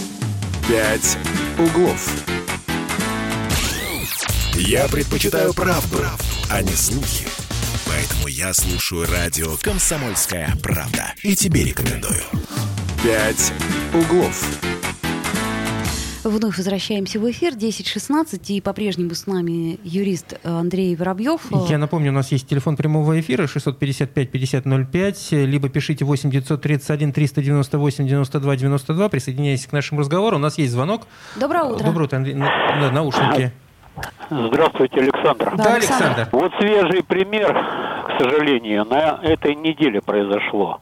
Пять 0.69 1.19
углов. 1.59 2.09
Я 4.55 4.89
предпочитаю 4.89 5.55
правду, 5.55 5.99
правду, 5.99 6.25
а 6.51 6.63
не 6.63 6.73
слухи. 6.73 7.27
Поэтому 7.87 8.29
я 8.29 8.53
слушаю 8.55 9.07
радио 9.11 9.57
«Комсомольская 9.63 10.55
правда». 10.63 11.15
И 11.23 11.35
тебе 11.35 11.65
рекомендую. 11.65 12.23
«Пять 13.03 13.53
углов». 13.95 14.70
Вновь 16.23 16.59
возвращаемся 16.59 17.19
в 17.19 17.31
эфир 17.31 17.55
10.16, 17.55 18.43
и 18.49 18.61
по-прежнему 18.61 19.15
с 19.15 19.27
нами 19.27 19.81
юрист 19.85 20.39
Андрей 20.45 20.95
Воробьев. 20.95 21.41
Я 21.69 21.79
напомню, 21.79 22.11
у 22.11 22.15
нас 22.15 22.31
есть 22.31 22.47
телефон 22.47 22.77
прямого 22.77 23.19
эфира 23.19 23.45
655-5005, 23.45 25.47
либо 25.47 25.71
пишите 25.71 26.05
8 26.05 26.31
931 26.31 27.15
398 27.15 28.07
92 28.07 28.57
92, 28.57 29.09
присоединяйтесь 29.09 29.67
к 29.67 29.73
нашему 29.73 30.01
разговору. 30.01 30.37
У 30.37 30.41
нас 30.41 30.59
есть 30.59 30.73
звонок. 30.73 31.07
Доброе 31.37 31.65
утро. 31.65 31.87
Доброе 31.87 32.05
утро, 32.05 32.19
Андрей. 32.19 32.35
Да, 32.35 32.91
наушники. 32.93 33.53
Здравствуйте, 34.31 35.01
Александр. 35.01 35.53
Да, 35.57 35.75
Александр. 35.75 36.29
Вот 36.33 36.53
свежий 36.59 37.03
пример, 37.03 37.53
к 38.11 38.23
сожалению, 38.23 38.85
на 38.85 39.19
этой 39.23 39.55
неделе 39.55 40.01
произошло. 40.01 40.81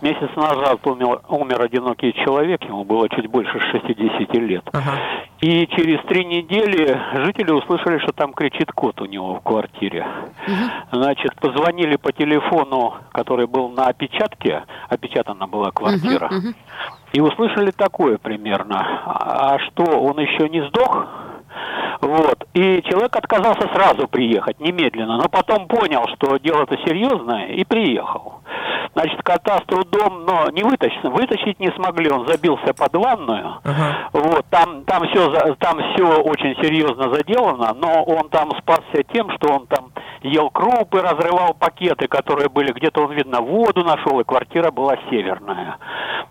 Месяц 0.00 0.30
назад 0.34 0.86
умер, 0.86 1.20
умер 1.28 1.62
одинокий 1.62 2.12
человек, 2.24 2.62
ему 2.64 2.84
было 2.84 3.08
чуть 3.10 3.26
больше 3.26 3.58
60 3.58 4.34
лет. 4.36 4.64
Ага. 4.72 4.98
И 5.40 5.66
через 5.68 6.00
три 6.06 6.24
недели 6.24 6.98
жители 7.24 7.50
услышали, 7.50 7.98
что 7.98 8.12
там 8.12 8.32
кричит 8.32 8.72
кот 8.72 9.00
у 9.00 9.06
него 9.06 9.34
в 9.34 9.40
квартире. 9.40 10.06
Угу. 10.46 11.00
Значит, 11.00 11.34
позвонили 11.36 11.96
по 11.96 12.12
телефону, 12.12 12.94
который 13.12 13.46
был 13.46 13.68
на 13.68 13.86
опечатке, 13.86 14.64
опечатана 14.88 15.46
была 15.46 15.70
квартира, 15.70 16.26
угу, 16.26 16.36
угу. 16.36 16.54
и 17.12 17.20
услышали 17.20 17.70
такое 17.70 18.18
примерно. 18.18 18.78
А 19.06 19.58
что, 19.58 19.84
он 19.84 20.18
еще 20.18 20.48
не 20.48 20.66
сдох? 20.68 21.08
Вот. 22.00 22.46
И 22.54 22.82
человек 22.82 23.14
отказался 23.14 23.68
сразу 23.74 24.08
приехать, 24.08 24.58
немедленно, 24.60 25.16
но 25.16 25.28
потом 25.28 25.66
понял, 25.68 26.06
что 26.14 26.38
дело-то 26.38 26.76
серьезное, 26.86 27.48
и 27.48 27.64
приехал. 27.64 28.40
Значит, 28.92 29.22
кота 29.22 29.58
с 29.58 29.62
трудом, 29.66 30.24
но 30.24 30.50
не 30.50 30.64
вытащить, 30.64 31.02
вытащить 31.04 31.60
не 31.60 31.70
смогли, 31.72 32.10
он 32.10 32.26
забился 32.26 32.74
под 32.74 32.92
ванную. 32.94 33.60
Ага. 33.62 34.08
Вот, 34.12 34.44
там, 34.50 34.82
там, 34.84 35.06
все, 35.08 35.30
там 35.58 35.78
все 35.78 36.22
очень 36.22 36.56
серьезно 36.60 37.12
заделано, 37.14 37.72
но 37.74 38.02
он 38.02 38.28
там 38.30 38.50
спасся 38.58 39.04
тем, 39.12 39.30
что 39.36 39.54
он 39.54 39.66
там 39.68 39.92
ел 40.22 40.50
крупы, 40.50 41.00
разрывал 41.00 41.54
пакеты, 41.54 42.08
которые 42.08 42.48
были, 42.48 42.72
где-то 42.72 43.04
он, 43.04 43.12
видно, 43.12 43.40
воду 43.40 43.84
нашел, 43.84 44.18
и 44.18 44.24
квартира 44.24 44.72
была 44.72 44.96
северная. 45.08 45.78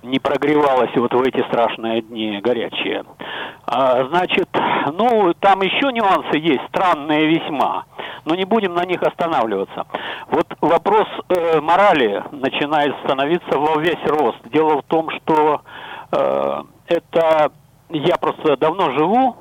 Не 0.03 0.19
прогревалась 0.19 0.95
вот 0.95 1.13
в 1.13 1.21
эти 1.21 1.41
страшные 1.47 2.01
дни 2.01 2.41
горячие. 2.41 3.05
А, 3.65 4.03
значит, 4.05 4.49
ну, 4.93 5.33
там 5.39 5.61
еще 5.61 5.93
нюансы 5.93 6.37
есть, 6.37 6.67
странные 6.67 7.27
весьма 7.27 7.85
но 8.25 8.35
не 8.35 8.45
будем 8.45 8.73
на 8.73 8.85
них 8.85 9.01
останавливаться. 9.01 9.85
Вот 10.29 10.45
вопрос 10.61 11.07
э, 11.29 11.59
морали 11.61 12.23
начинает 12.49 12.95
становиться 13.03 13.57
во 13.57 13.79
весь 13.79 14.03
рост. 14.05 14.39
Дело 14.51 14.81
в 14.81 14.83
том, 14.83 15.09
что 15.11 15.61
э, 16.11 16.63
это 16.87 17.51
я 17.89 18.17
просто 18.17 18.57
давно 18.57 18.91
живу, 18.91 19.35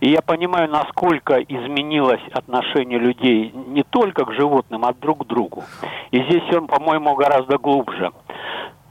и 0.00 0.10
я 0.10 0.20
понимаю, 0.22 0.68
насколько 0.70 1.40
изменилось 1.40 2.22
отношение 2.32 2.98
людей 2.98 3.52
не 3.68 3.82
только 3.84 4.24
к 4.24 4.32
животным, 4.32 4.84
а 4.84 4.92
друг 4.92 5.24
к 5.24 5.26
другу. 5.26 5.64
И 6.10 6.22
здесь 6.22 6.42
он, 6.52 6.66
по-моему, 6.66 7.14
гораздо 7.14 7.58
глубже 7.58 8.12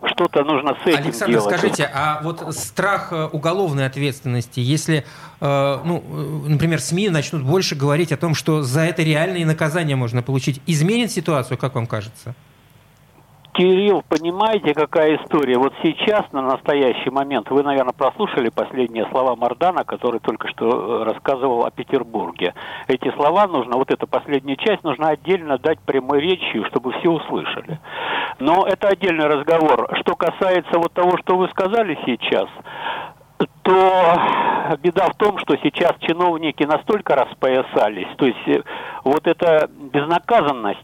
что-то 0.06 0.44
нужно 0.44 0.76
с 0.84 0.86
этим 0.86 1.06
Александр, 1.06 1.32
делать. 1.32 1.58
скажите, 1.58 1.90
а 1.94 2.20
вот 2.24 2.54
страх 2.54 3.14
э, 3.14 3.30
уголовной 3.32 3.86
ответственности, 3.86 4.60
если, 4.60 5.06
э, 5.40 5.80
ну, 5.86 6.04
э, 6.06 6.50
например, 6.50 6.82
СМИ 6.82 7.08
начнут 7.10 7.44
больше 7.44 7.76
говорить 7.76 8.12
о 8.12 8.18
том, 8.18 8.36
что 8.36 8.64
за 8.64 8.82
это 8.82 9.02
реальные 9.02 9.46
наказания 9.46 9.96
можно 9.96 10.22
получить, 10.22 10.62
изменит 10.68 11.10
ситуацию, 11.12 11.58
как 11.58 11.76
вам 11.76 11.88
кажется? 11.88 12.36
Кирилл, 13.54 14.04
понимаете, 14.10 14.74
какая 14.74 15.18
история? 15.18 15.60
Вот 15.60 15.74
сейчас, 15.84 16.24
на 16.32 16.42
настоящий 16.42 17.12
момент, 17.12 17.52
вы, 17.52 17.62
наверное, 17.62 17.94
прослушали 17.94 18.50
последние 18.50 19.06
слова 19.12 19.36
Мардана, 19.36 19.84
который 19.84 20.20
только 20.20 20.48
что 20.48 20.66
э, 20.66 21.04
рассказывал 21.04 21.64
о 21.64 21.70
Петербурге. 21.70 22.56
Эти 22.88 23.12
слова 23.12 23.46
нужно, 23.46 23.78
вот 23.78 23.92
эта 23.92 24.08
последняя 24.08 24.56
часть, 24.56 24.84
нужно 24.84 25.10
отдельно 25.10 25.60
дать 25.60 25.80
прямой 25.82 26.20
речью, 26.20 26.66
чтобы 26.66 26.94
все 26.94 27.10
услышали. 27.10 27.80
Но 28.40 28.66
это 28.66 28.88
отдельный 28.88 29.28
разговор. 29.28 29.88
Что 30.00 30.16
касается 30.16 30.80
вот 30.80 30.92
того, 30.94 31.18
что 31.20 31.38
вы 31.38 31.48
сказали 31.50 31.96
сейчас, 32.08 32.50
то 33.64 34.78
беда 34.82 35.10
в 35.10 35.16
том, 35.16 35.38
что 35.40 35.56
сейчас 35.58 35.94
чиновники 36.00 36.64
настолько 36.64 37.16
распоясались, 37.16 38.08
то 38.18 38.26
есть 38.26 38.48
э, 38.48 38.64
вот 39.04 39.28
эта 39.28 39.70
безнаказанность 39.70 40.80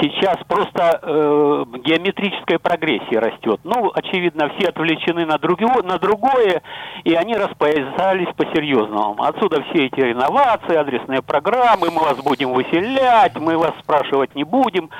сейчас 0.00 0.36
просто 0.48 1.00
э, 1.02 1.64
геометрическая 1.84 2.58
прогрессия 2.58 3.20
растет. 3.20 3.60
Ну, 3.64 3.90
очевидно, 3.94 4.50
все 4.56 4.68
отвлечены 4.68 5.26
на, 5.26 5.38
другое, 5.38 5.82
на 5.82 5.98
другое, 5.98 6.62
и 7.04 7.14
они 7.14 7.34
распоясались 7.34 8.32
по-серьезному. 8.36 9.22
Отсюда 9.22 9.62
все 9.70 9.86
эти 9.86 10.00
реновации, 10.00 10.76
адресные 10.76 11.22
программы, 11.22 11.90
мы 11.90 12.02
вас 12.02 12.16
будем 12.18 12.52
выселять, 12.52 13.36
мы 13.36 13.56
вас 13.56 13.72
спрашивать 13.80 14.34
не 14.34 14.44
будем. 14.44 14.90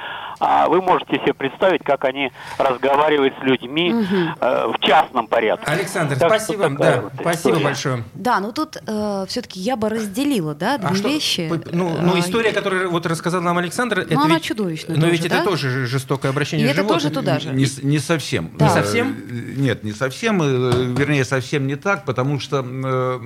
А 0.40 0.69
вы 0.69 0.81
можете 0.81 1.17
себе 1.17 1.35
представить, 1.35 1.85
как 1.85 2.05
они 2.05 2.33
разговаривают 2.57 3.35
с 3.40 3.43
людьми 3.43 3.93
угу. 3.93 4.17
э, 4.40 4.67
в 4.69 4.79
частном 4.81 5.26
порядке. 5.26 5.71
Александр, 5.71 6.19
так 6.19 6.31
спасибо. 6.31 6.71
Да, 6.71 7.00
Спасибо 7.14 7.50
история. 7.50 7.64
большое. 7.64 8.04
Да, 8.14 8.40
ну 8.40 8.52
тут 8.52 8.76
э, 8.87 9.25
все-таки 9.28 9.61
я 9.61 9.76
бы 9.76 9.88
разделила, 9.88 10.54
да, 10.54 10.78
две 10.78 10.88
а 10.88 10.95
что, 10.95 11.09
вещи. 11.09 11.50
Ну, 11.73 11.97
ну, 12.00 12.19
история, 12.19 12.52
которую 12.52 12.90
вот 12.90 13.07
рассказал 13.07 13.42
нам 13.42 13.59
Александр, 13.59 13.99
ну, 13.99 14.02
это 14.02 14.21
она 14.21 14.35
ведь, 14.35 14.45
чудовищная. 14.45 14.97
Но 14.97 15.02
тоже, 15.02 15.12
ведь 15.12 15.28
да? 15.28 15.37
это 15.37 15.45
тоже 15.45 15.87
жестокое 15.87 16.30
обращение 16.30 16.66
И 16.66 16.73
с 16.73 16.76
животным. 16.76 16.97
это 16.97 17.09
тоже 17.09 17.14
туда 17.14 17.40
же. 17.40 17.50
Не, 17.50 17.66
не 17.83 17.99
совсем. 17.99 18.50
Да. 18.59 18.66
Не 18.66 18.75
совсем? 18.75 19.16
Нет, 19.57 19.85
не 19.85 19.92
совсем. 19.92 20.40
Вернее, 20.95 21.25
совсем 21.25 21.66
не 21.66 21.76
так, 21.76 22.04
потому 22.04 22.40
что 22.40 22.61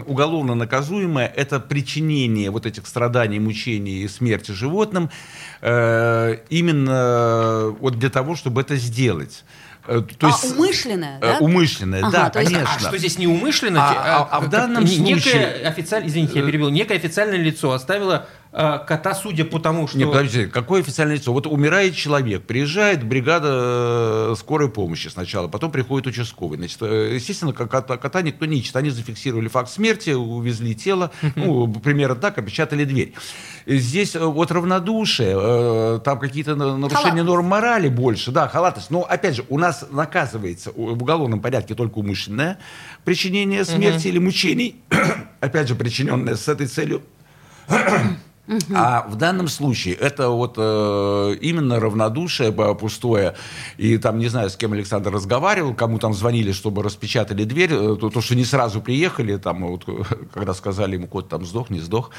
уголовно 0.07 0.55
наказуемое– 0.55 1.33
это 1.37 1.61
причинение 1.61 2.51
вот 2.51 2.67
этих 2.67 2.87
страданий, 2.87 3.39
мучений 3.39 4.05
и 4.05 4.09
смерти 4.09 4.53
животным 4.53 5.11
именно 5.63 7.75
вот 7.81 7.99
для 7.99 8.11
того, 8.11 8.37
чтобы 8.37 8.61
это 8.61 8.77
сделать. 8.77 9.45
Э, 9.87 10.03
то 10.19 10.29
есть, 10.29 10.45
а 10.45 10.55
умышленное, 10.55 11.19
да? 11.21 11.39
Умышленное, 11.41 12.03
ага, 12.03 12.31
да, 12.31 12.41
есть, 12.41 12.53
конечно. 12.53 12.75
А 12.75 12.79
что 12.79 12.97
здесь 12.97 13.19
не 13.19 13.27
умышленно? 13.27 13.83
А, 13.83 14.23
а, 14.23 14.29
а 14.39 14.41
в 14.41 14.49
данном 14.49 14.85
некое 14.85 15.21
случае... 15.21 15.69
Официаль... 15.69 16.07
Извините, 16.07 16.39
я 16.39 16.43
э, 16.43 16.47
перебил. 16.47 16.71
Некое 16.71 16.97
официальное 16.97 17.37
лицо 17.37 17.73
оставило 17.73 18.27
э, 18.44 18.44
кота, 18.55 19.15
судя 19.15 19.45
по 19.45 19.59
тому, 19.59 19.87
что... 19.87 19.99
Нет, 19.99 20.09
подождите, 20.09 20.47
какое 20.47 20.81
официальное 20.81 21.17
лицо? 21.17 21.33
Вот 21.33 21.47
умирает 21.47 21.95
человек, 21.95 22.45
приезжает 22.45 23.05
бригада 23.05 24.31
э, 24.31 24.35
скорой 24.39 24.71
помощи 24.71 25.09
сначала, 25.09 25.49
потом 25.49 25.71
приходит 25.71 26.07
участковый. 26.07 26.57
Значит, 26.57 26.81
естественно, 26.81 27.53
кота, 27.53 27.97
кота 27.97 28.23
никто 28.23 28.47
не 28.47 28.59
ищет. 28.59 28.77
Они 28.77 28.91
зафиксировали 28.91 29.49
факт 29.49 29.71
смерти, 29.71 30.11
увезли 30.11 30.75
тело, 30.75 31.11
ну, 31.35 31.67
примерно 31.67 32.15
так, 32.15 32.39
опечатали 32.39 32.85
дверь. 32.85 33.13
Здесь 33.67 34.15
вот 34.15 34.51
равнодушие, 34.51 36.01
там 36.01 36.19
какие-то 36.19 36.55
нарушения 36.55 37.11
Халат. 37.11 37.27
норм 37.27 37.47
морали 37.47 37.89
больше, 37.89 38.31
да, 38.31 38.49
халатность. 38.49 38.91
Но, 38.91 39.03
опять 39.03 39.37
же, 39.37 39.45
у 39.49 39.59
нас 39.59 39.75
нас 39.75 39.87
наказывается 39.91 40.73
в 40.73 41.03
уголовном 41.03 41.41
порядке 41.41 41.75
только 41.75 41.99
умышленное 41.99 42.59
причинение 43.05 43.65
смерти 43.65 44.07
угу. 44.07 44.09
или 44.09 44.19
мучений, 44.19 44.77
опять 45.41 45.69
же, 45.69 45.75
причиненное 45.75 46.37
с 46.37 46.49
этой 46.49 46.67
целью. 46.67 47.03
А 48.75 49.07
в 49.09 49.17
данном 49.17 49.49
случае 49.49 49.95
это 49.95 50.29
вот 50.29 50.55
э, 50.59 51.37
именно 51.41 51.81
равнодушие 51.81 52.53
пустое. 52.53 53.35
И 53.79 53.97
там, 53.97 54.19
не 54.19 54.29
знаю, 54.29 54.51
с 54.51 54.57
кем 54.57 54.75
Александр 54.75 55.11
разговаривал, 55.11 55.75
кому 55.75 55.99
там 55.99 56.13
звонили, 56.13 56.53
чтобы 56.53 56.83
распечатали 56.83 57.45
дверь, 57.45 57.73
э, 57.73 57.97
то, 57.99 58.11
то 58.11 58.21
что 58.21 58.35
не 58.35 58.45
сразу 58.45 58.83
приехали, 58.83 59.37
там, 59.37 59.67
вот, 59.67 59.87
когда 60.35 60.53
сказали 60.53 60.95
ему, 60.97 61.07
кот 61.07 61.29
там 61.29 61.45
сдох, 61.47 61.71
не 61.71 61.81
сдох. 61.81 62.11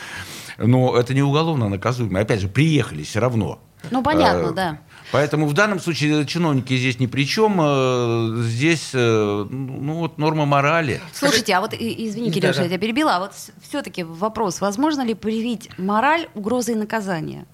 Но 0.58 0.98
это 0.98 1.14
не 1.14 1.22
уголовно 1.22 1.70
наказуемо. 1.70 2.20
Опять 2.20 2.42
же, 2.42 2.48
приехали 2.48 3.04
все 3.04 3.20
равно. 3.20 3.60
Ну, 3.92 4.04
понятно, 4.04 4.48
э, 4.50 4.54
да. 4.54 4.78
Поэтому 5.12 5.48
в 5.48 5.54
данном 5.54 5.80
случае 5.80 6.26
чиновники 6.26 6.76
здесь 6.76 7.00
ни 7.00 7.06
при 7.06 7.26
чем. 7.26 7.60
Э, 7.62 8.42
здесь 8.44 8.92
э, 8.94 9.46
ну, 9.50 9.96
вот 9.96 10.18
норма 10.18 10.46
морали. 10.46 11.02
Слушайте, 11.14 11.54
а 11.54 11.62
вот, 11.62 11.74
извините, 11.74 12.42
да, 12.42 12.50
Леша, 12.50 12.60
да. 12.60 12.64
я 12.64 12.70
тебя 12.70 12.80
перебила, 12.80 13.16
а 13.16 13.20
вот 13.20 13.32
все-таки 13.62 14.04
вопрос, 14.04 14.62
возможно 14.62 15.04
ли 15.04 15.14
привить 15.14 15.70
мораль 15.78 16.28
угрозой 16.34 16.76
наказания? 16.76 17.46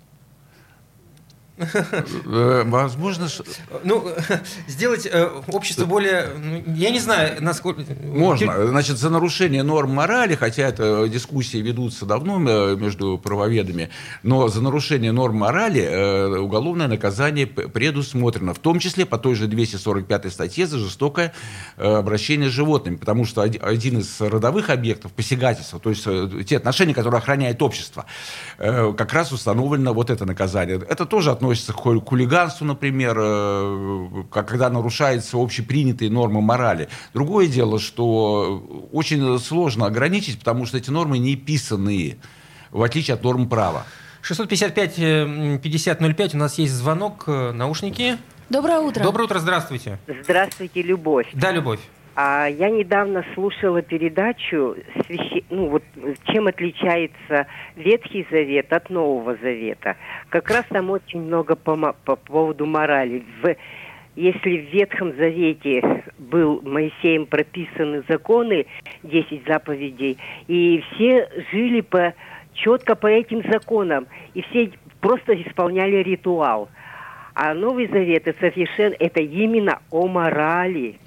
Э, 2.26 2.64
возможно... 2.66 3.28
Ну, 3.84 4.10
сделать 4.68 5.08
э, 5.12 5.30
общество 5.48 5.86
более... 5.86 6.28
Ну, 6.38 6.64
я 6.76 6.90
не 6.90 7.00
знаю, 7.00 7.38
насколько... 7.42 7.84
Можно. 8.04 8.68
Значит, 8.68 8.98
за 8.98 9.10
нарушение 9.10 9.64
норм 9.64 9.92
морали, 9.92 10.36
хотя 10.36 10.64
это 10.64 11.08
дискуссии 11.08 11.58
ведутся 11.58 12.06
давно 12.06 12.42
э, 12.48 12.76
между 12.76 13.18
правоведами, 13.18 13.90
но 14.24 14.48
за 14.48 14.62
нарушение 14.62 15.12
норм 15.12 15.38
морали 15.38 16.38
уголовное 16.38 16.88
наказание 16.88 17.48
предусмотрено, 17.48 18.54
в 18.54 18.60
том 18.60 18.80
числе 18.80 19.06
по 19.06 19.18
той 19.18 19.36
же 19.36 19.48
245 19.48 20.32
статье 20.32 20.68
за 20.68 20.78
жестокое 20.78 21.34
обращение 21.78 22.50
с 22.50 22.54
животными, 22.54 22.96
потому 22.96 23.26
что 23.26 23.42
один 23.42 24.00
из 24.00 24.20
родовых 24.20 24.70
объектов 24.70 25.12
посягательства, 25.12 25.80
то 25.80 25.90
есть 25.90 26.08
те 26.48 26.58
отношения, 26.58 26.94
которые 26.94 27.20
охраняет 27.20 27.62
общество, 27.62 28.06
как 28.58 29.14
раз 29.14 29.32
установлено 29.32 29.94
вот 29.94 30.10
это 30.10 30.26
наказание. 30.26 30.82
Это 30.88 31.06
тоже 31.06 31.32
относится 31.32 31.51
относится 31.52 31.74
к 31.74 32.08
хулиганству, 32.08 32.66
например, 32.66 33.18
э, 33.20 34.24
когда 34.32 34.70
нарушаются 34.70 35.38
общепринятые 35.38 36.10
нормы 36.10 36.42
морали. 36.42 36.88
Другое 37.14 37.48
дело, 37.48 37.80
что 37.80 38.90
очень 38.92 39.40
сложно 39.40 39.86
ограничить, 39.86 40.40
потому 40.40 40.66
что 40.66 40.78
эти 40.78 40.90
нормы 40.90 41.18
не 41.18 41.36
писанные, 41.36 42.18
в 42.72 42.82
отличие 42.82 43.16
от 43.16 43.24
норм 43.24 43.50
права. 43.50 43.86
655-5005, 44.24 46.36
у 46.36 46.38
нас 46.38 46.58
есть 46.58 46.74
звонок, 46.74 47.26
э, 47.28 47.52
наушники. 47.52 48.18
Доброе 48.50 48.80
утро. 48.80 49.04
Доброе 49.04 49.26
утро, 49.26 49.40
здравствуйте. 49.40 50.00
Здравствуйте, 50.24 50.82
Любовь. 50.82 51.28
Да, 51.34 51.52
Любовь. 51.52 51.80
А 52.16 52.48
я 52.48 52.70
недавно 52.70 53.24
слушала 53.34 53.82
передачу, 53.82 54.76
ну 55.50 55.68
вот 55.68 55.84
чем 56.26 56.48
отличается 56.48 57.48
Ветхий 57.78 58.28
Завет 58.30 58.74
от 58.74 58.90
Нового 58.90 59.38
Завета. 59.38 59.96
Как 60.30 60.50
раз 60.50 60.66
там 60.70 60.90
очень 60.90 61.22
много 61.22 61.56
по, 61.56 61.96
по 62.04 62.16
поводу 62.18 62.66
морали. 62.66 63.24
В... 63.42 63.56
Если 64.18 64.58
в 64.58 64.74
Ветхом 64.74 65.16
Завете 65.16 66.04
был 66.18 66.62
Моисеем 66.64 67.26
прописаны 67.28 68.04
законы, 68.10 68.66
10 69.04 69.48
заповедей, 69.48 70.18
и 70.48 70.84
все 70.92 71.30
жили 71.54 71.80
по, 71.80 72.14
четко 72.54 72.96
по 72.96 73.08
этим 73.08 73.42
законам, 73.50 74.06
и 74.34 74.42
все 74.42 74.72
просто 75.00 75.34
исполняли 75.42 76.04
ритуал. 76.04 76.68
А 77.36 77.54
Новый 77.54 77.88
Завет 77.88 78.28
это 78.28 78.38
совершенно 78.38 78.96
это 79.00 79.22
именно 79.22 79.80
о 79.92 80.08
морали 80.08 80.98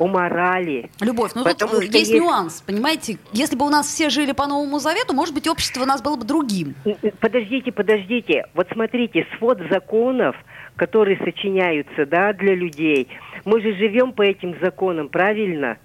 о 0.00 0.06
морали. 0.06 0.90
Любовь, 1.00 1.32
ну 1.34 1.44
тут 1.44 1.82
есть, 1.82 1.94
есть 1.94 2.14
нюанс, 2.14 2.62
понимаете? 2.62 3.18
Если 3.32 3.54
бы 3.54 3.66
у 3.66 3.68
нас 3.68 3.86
все 3.86 4.08
жили 4.08 4.32
по 4.32 4.46
Новому 4.46 4.78
Завету, 4.78 5.14
может 5.14 5.34
быть, 5.34 5.46
общество 5.46 5.82
у 5.82 5.86
нас 5.86 6.02
было 6.02 6.16
бы 6.16 6.24
другим. 6.24 6.74
Подождите, 7.20 7.70
подождите. 7.70 8.46
Вот 8.54 8.66
смотрите, 8.72 9.26
свод 9.36 9.58
законов, 9.70 10.34
которые 10.76 11.18
сочиняются, 11.18 12.06
да, 12.06 12.32
для 12.32 12.54
людей. 12.54 13.08
Мы 13.44 13.60
же 13.60 13.74
живем 13.74 14.12
по 14.12 14.22
этим 14.22 14.56
законам, 14.62 15.10
правильно? 15.10 15.76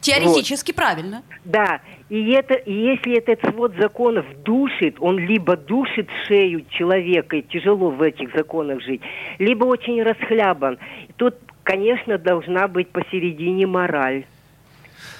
Теоретически 0.00 0.72
вот. 0.72 0.76
правильно. 0.76 1.22
Да, 1.44 1.80
и, 2.10 2.32
это, 2.32 2.54
и 2.54 2.72
если 2.72 3.16
этот 3.16 3.40
свод 3.48 3.72
законов 3.78 4.26
душит, 4.42 4.96
он 4.98 5.18
либо 5.18 5.56
душит 5.56 6.08
шею 6.26 6.64
человека, 6.68 7.36
и 7.36 7.42
тяжело 7.42 7.90
в 7.90 8.02
этих 8.02 8.34
законах 8.34 8.82
жить, 8.82 9.00
либо 9.38 9.64
очень 9.64 10.02
расхлябан. 10.02 10.78
Тут 11.16 11.36
конечно, 11.64 12.18
должна 12.18 12.68
быть 12.68 12.90
посередине 12.90 13.66
мораль. 13.66 14.24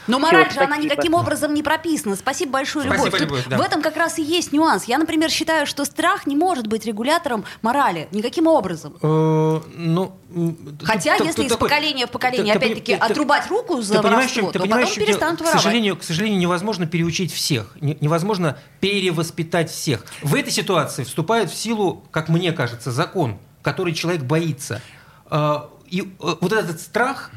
Но 0.06 0.18
мораль 0.18 0.48
Все, 0.50 0.60
же, 0.60 0.66
она 0.66 0.76
никаким 0.76 1.14
образом 1.14 1.54
не 1.54 1.62
прописана. 1.62 2.14
Спасибо 2.16 2.52
большое, 2.52 2.84
Любовь. 2.84 3.08
Спасибо, 3.08 3.36
Любовь 3.36 3.46
да. 3.48 3.56
В 3.56 3.60
этом 3.62 3.80
как 3.80 3.96
раз 3.96 4.18
и 4.18 4.22
есть 4.22 4.52
нюанс. 4.52 4.84
Я, 4.84 4.98
например, 4.98 5.30
считаю, 5.30 5.66
что 5.66 5.84
страх 5.84 6.26
не 6.26 6.36
может 6.36 6.66
быть 6.66 6.84
регулятором 6.84 7.44
морали. 7.62 8.08
Никаким 8.10 8.46
образом. 8.46 8.94
Э, 9.00 9.60
ну, 9.76 10.16
Хотя, 10.82 11.16
если 11.16 11.44
из 11.44 11.56
поколения 11.56 12.06
в 12.06 12.10
поколение, 12.10 12.54
опять-таки, 12.54 12.92
отрубать 12.94 13.48
руку 13.48 13.80
за 13.80 14.02
воровство, 14.02 14.52
то 14.52 14.58
потом 14.58 14.80
перестанут 14.94 15.40
воровать. 15.40 15.58
К 15.58 15.62
сожалению, 15.62 15.96
к 15.96 16.02
сожалению, 16.02 16.38
невозможно 16.38 16.86
переучить 16.86 17.32
всех. 17.32 17.74
Невозможно 17.80 18.58
перевоспитать 18.80 19.70
всех. 19.70 20.04
В 20.22 20.34
этой 20.34 20.52
ситуации 20.52 21.04
вступает 21.04 21.50
в 21.50 21.54
силу, 21.54 22.04
как 22.10 22.28
мне 22.28 22.52
кажется, 22.52 22.90
закон, 22.90 23.38
который 23.62 23.94
человек 23.94 24.22
боится 24.22 24.82
э, 25.30 25.56
и 25.94 26.00
э, 26.00 26.34
вот 26.40 26.52
этот 26.52 26.80
страх 26.80 27.30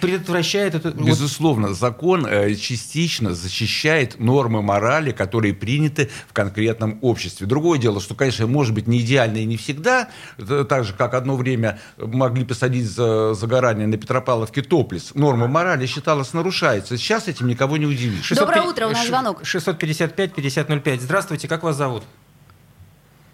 предотвращает 0.00 0.74
это. 0.74 0.90
Безусловно, 0.90 1.68
вот... 1.68 1.78
закон 1.78 2.26
э, 2.26 2.54
частично 2.56 3.34
защищает 3.34 4.18
нормы 4.18 4.60
морали, 4.60 5.12
которые 5.12 5.54
приняты 5.54 6.10
в 6.28 6.32
конкретном 6.32 6.98
обществе. 7.00 7.46
Другое 7.46 7.78
дело, 7.78 8.00
что, 8.00 8.14
конечно, 8.14 8.46
может 8.46 8.74
быть 8.74 8.86
не 8.86 9.00
идеально 9.00 9.38
и 9.38 9.44
не 9.44 9.56
всегда, 9.56 10.08
так 10.36 10.84
же, 10.84 10.92
как 10.92 11.14
одно 11.14 11.36
время 11.36 11.78
могли 11.96 12.44
посадить 12.44 12.86
за 12.86 13.32
загорание 13.34 13.86
на 13.86 13.96
Петропавловке 13.96 14.60
топлис. 14.62 15.14
Норма 15.14 15.46
морали 15.46 15.86
считалась 15.86 16.34
нарушается. 16.34 16.98
Сейчас 16.98 17.28
этим 17.28 17.46
никого 17.46 17.76
не 17.76 17.86
удивишь. 17.86 18.24
600... 18.26 18.46
Доброе 18.46 18.62
утро, 18.62 18.86
у 18.88 18.90
нас 18.90 19.06
звонок. 19.06 19.42
655-5005. 19.42 21.00
Здравствуйте, 21.00 21.48
как 21.48 21.62
вас 21.62 21.76
зовут? 21.76 22.02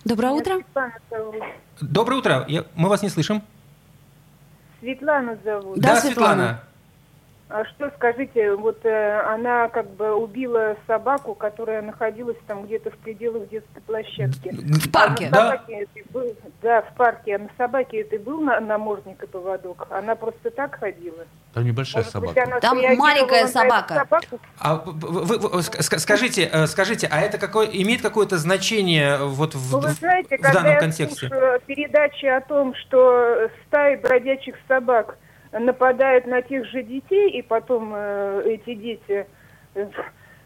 Доброе 0.05 0.33
утро. 0.33 0.61
Доброе 1.81 2.17
утро. 2.17 2.45
Я... 2.49 2.65
Мы 2.75 2.89
вас 2.89 3.03
не 3.03 3.09
слышим. 3.09 3.43
Светлана 4.83 5.39
зовут. 5.45 5.79
Да, 5.79 5.95
да 5.95 5.97
Светлана. 5.97 6.61
А 6.61 6.72
что 7.65 7.91
скажите, 7.97 8.55
вот 8.55 8.85
э, 8.85 9.21
она 9.27 9.69
как 9.69 9.91
бы 9.91 10.15
убила 10.15 10.77
собаку, 10.87 11.35
которая 11.35 11.83
находилась 11.83 12.37
там 12.47 12.65
где-то 12.65 12.91
в 12.91 12.97
пределах 12.99 13.49
детской 13.49 13.81
площадки. 13.83 14.51
В 14.53 14.91
парке, 14.91 15.29
а 15.29 15.31
да? 15.31 15.65
Был, 16.11 16.35
да, 16.63 16.83
в 16.83 16.95
парке. 16.95 17.37
А 17.37 17.39
на 17.39 17.51
собаке 17.59 18.01
это 18.01 18.19
был 18.19 18.41
на, 18.41 18.61
намордник 18.61 19.23
и 19.23 19.27
поводок? 19.27 19.87
Она 19.91 20.15
просто 20.15 20.51
так 20.51 20.79
ходила? 20.79 21.25
Там 21.53 21.65
небольшая 21.65 22.05
Может, 22.05 22.13
собака. 22.13 22.59
Там 22.61 22.79
маленькая 22.97 23.47
собака. 23.47 24.07
А 24.59 24.77
вы, 24.77 25.25
вы, 25.25 25.39
вы, 25.39 25.63
скажите, 25.63 26.49
э, 26.51 26.67
скажите, 26.67 27.09
а 27.11 27.21
это 27.21 27.39
какое, 27.39 27.67
имеет 27.67 28.01
какое-то 28.01 28.39
значение 28.39 29.19
вот 29.19 29.55
в, 29.55 29.73
ну, 29.73 29.81
вы 29.81 29.89
знаете, 29.91 30.39
в, 30.39 30.41
в 30.41 30.53
данном 30.53 30.79
контексте? 30.79 31.29
передачи 31.67 32.27
о 32.27 32.41
том, 32.41 32.75
что 32.75 33.51
стаи 33.67 33.97
бродячих 33.97 34.55
собак 34.67 35.19
нападает 35.53 36.27
на 36.27 36.43
тех 36.43 36.67
же 36.67 36.83
детей, 36.83 37.31
и 37.31 37.43
потом 37.43 37.93
э, 37.95 38.43
эти 38.47 38.75
дети 38.75 39.27
э, 39.75 39.87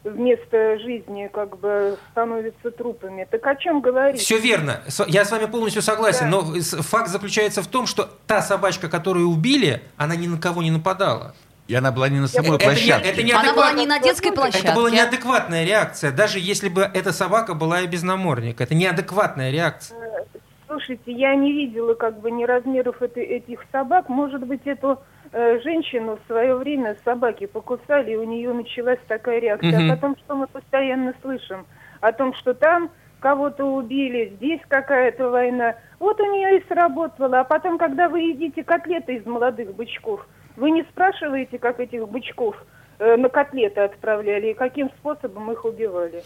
вместо 0.04 0.78
жизни 0.78 1.28
как 1.32 1.58
бы 1.58 1.96
становятся 2.10 2.70
трупами. 2.70 3.26
Так 3.30 3.46
о 3.46 3.56
чем 3.56 3.80
говорить? 3.80 4.20
Все 4.20 4.38
верно. 4.38 4.82
Я 5.06 5.24
с 5.24 5.30
вами 5.30 5.46
полностью 5.46 5.82
согласен. 5.82 6.30
Да. 6.30 6.42
Но 6.42 6.60
факт 6.82 7.08
заключается 7.08 7.62
в 7.62 7.66
том, 7.66 7.86
что 7.86 8.08
та 8.26 8.42
собачка, 8.42 8.88
которую 8.88 9.28
убили, 9.28 9.82
она 9.96 10.16
ни 10.16 10.26
на 10.26 10.38
кого 10.38 10.62
не 10.62 10.70
нападала. 10.70 11.34
И 11.68 11.74
она 11.74 11.90
была 11.90 12.08
не 12.08 12.20
на 12.20 12.28
самой 12.28 12.56
это 12.56 12.64
площадке. 12.64 13.08
Не, 13.08 13.12
это 13.12 13.22
не 13.24 13.32
она 13.32 13.52
была 13.52 13.72
не 13.72 13.86
на 13.86 13.98
детской 13.98 14.30
площадке. 14.30 14.68
Это 14.68 14.76
была 14.76 14.88
неадекватная 14.88 15.64
реакция, 15.64 16.12
даже 16.12 16.38
если 16.38 16.68
бы 16.68 16.82
эта 16.82 17.12
собака 17.12 17.54
была 17.54 17.80
и 17.80 17.88
без 17.88 18.04
намордника. 18.04 18.62
Это 18.62 18.76
неадекватная 18.76 19.50
реакция. 19.50 19.98
Слушайте, 20.66 21.12
я 21.12 21.34
не 21.36 21.52
видела 21.52 21.94
как 21.94 22.20
бы 22.20 22.30
ни 22.30 22.44
размеров 22.44 23.00
этой, 23.00 23.22
этих 23.22 23.64
собак. 23.70 24.08
Может 24.08 24.44
быть, 24.46 24.66
эту 24.66 24.98
э, 25.32 25.60
женщину 25.60 26.16
в 26.16 26.26
свое 26.26 26.56
время 26.56 26.96
собаки 27.04 27.46
покусали, 27.46 28.12
и 28.12 28.16
у 28.16 28.24
нее 28.24 28.52
началась 28.52 28.98
такая 29.06 29.38
реакция. 29.38 29.78
Угу. 29.78 29.86
А 29.86 29.94
потом, 29.94 30.16
что 30.16 30.34
мы 30.34 30.46
постоянно 30.48 31.14
слышим? 31.22 31.66
О 32.00 32.12
том, 32.12 32.34
что 32.34 32.52
там 32.52 32.90
кого-то 33.20 33.64
убили, 33.64 34.32
здесь 34.36 34.60
какая-то 34.68 35.30
война. 35.30 35.76
Вот 36.00 36.20
у 36.20 36.32
нее 36.32 36.58
и 36.58 36.66
сработало. 36.66 37.40
А 37.40 37.44
потом, 37.44 37.78
когда 37.78 38.08
вы 38.08 38.20
едите 38.20 38.64
котлеты 38.64 39.14
из 39.14 39.26
молодых 39.26 39.74
бычков, 39.74 40.26
вы 40.56 40.72
не 40.72 40.82
спрашиваете, 40.82 41.58
как 41.58 41.78
этих 41.78 42.08
бычков 42.08 42.56
э, 42.98 43.16
на 43.16 43.28
котлеты 43.28 43.82
отправляли 43.82 44.48
и 44.48 44.54
каким 44.54 44.90
способом 44.98 45.52
их 45.52 45.64
убивали. 45.64 46.24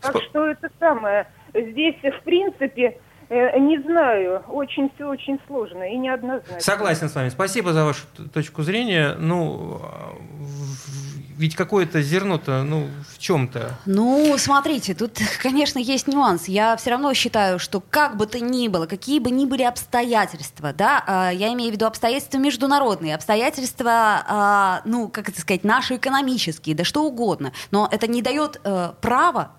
Так 0.00 0.20
что 0.22 0.46
это 0.46 0.68
самое. 0.78 1.26
Здесь, 1.54 1.96
в 2.02 2.22
принципе, 2.22 2.98
не 3.30 3.82
знаю, 3.82 4.42
очень 4.48 4.90
все 4.94 5.06
очень 5.06 5.38
сложно 5.46 5.82
и 5.82 5.96
неоднозначно. 5.96 6.60
Согласен 6.60 7.08
с 7.08 7.14
вами. 7.14 7.28
Спасибо 7.28 7.72
за 7.72 7.84
вашу 7.84 8.06
точку 8.32 8.62
зрения. 8.62 9.14
Ну, 9.18 9.80
ведь 11.38 11.54
какое-то 11.54 12.02
зерно-то, 12.02 12.64
ну, 12.64 12.88
в 13.14 13.18
чем-то. 13.18 13.70
Ну, 13.86 14.34
смотрите, 14.38 14.94
тут, 14.94 15.12
конечно, 15.42 15.78
есть 15.78 16.08
нюанс. 16.08 16.48
Я 16.48 16.76
все 16.76 16.90
равно 16.90 17.14
считаю, 17.14 17.58
что 17.58 17.80
как 17.80 18.16
бы 18.16 18.26
то 18.26 18.40
ни 18.40 18.66
было, 18.68 18.86
какие 18.86 19.20
бы 19.20 19.30
ни 19.30 19.46
были 19.46 19.62
обстоятельства, 19.62 20.72
да, 20.72 21.04
а, 21.06 21.30
я 21.30 21.52
имею 21.52 21.70
в 21.70 21.74
виду 21.74 21.86
обстоятельства 21.86 22.38
международные, 22.38 23.14
обстоятельства, 23.14 24.24
а, 24.26 24.82
ну, 24.84 25.08
как 25.08 25.28
это 25.28 25.40
сказать, 25.40 25.62
наши 25.62 25.96
экономические, 25.96 26.74
да 26.74 26.84
что 26.84 27.04
угодно, 27.04 27.52
но 27.70 27.88
это 27.90 28.08
не 28.08 28.20
дает 28.20 28.60
э, 28.64 28.92
права 29.00 29.52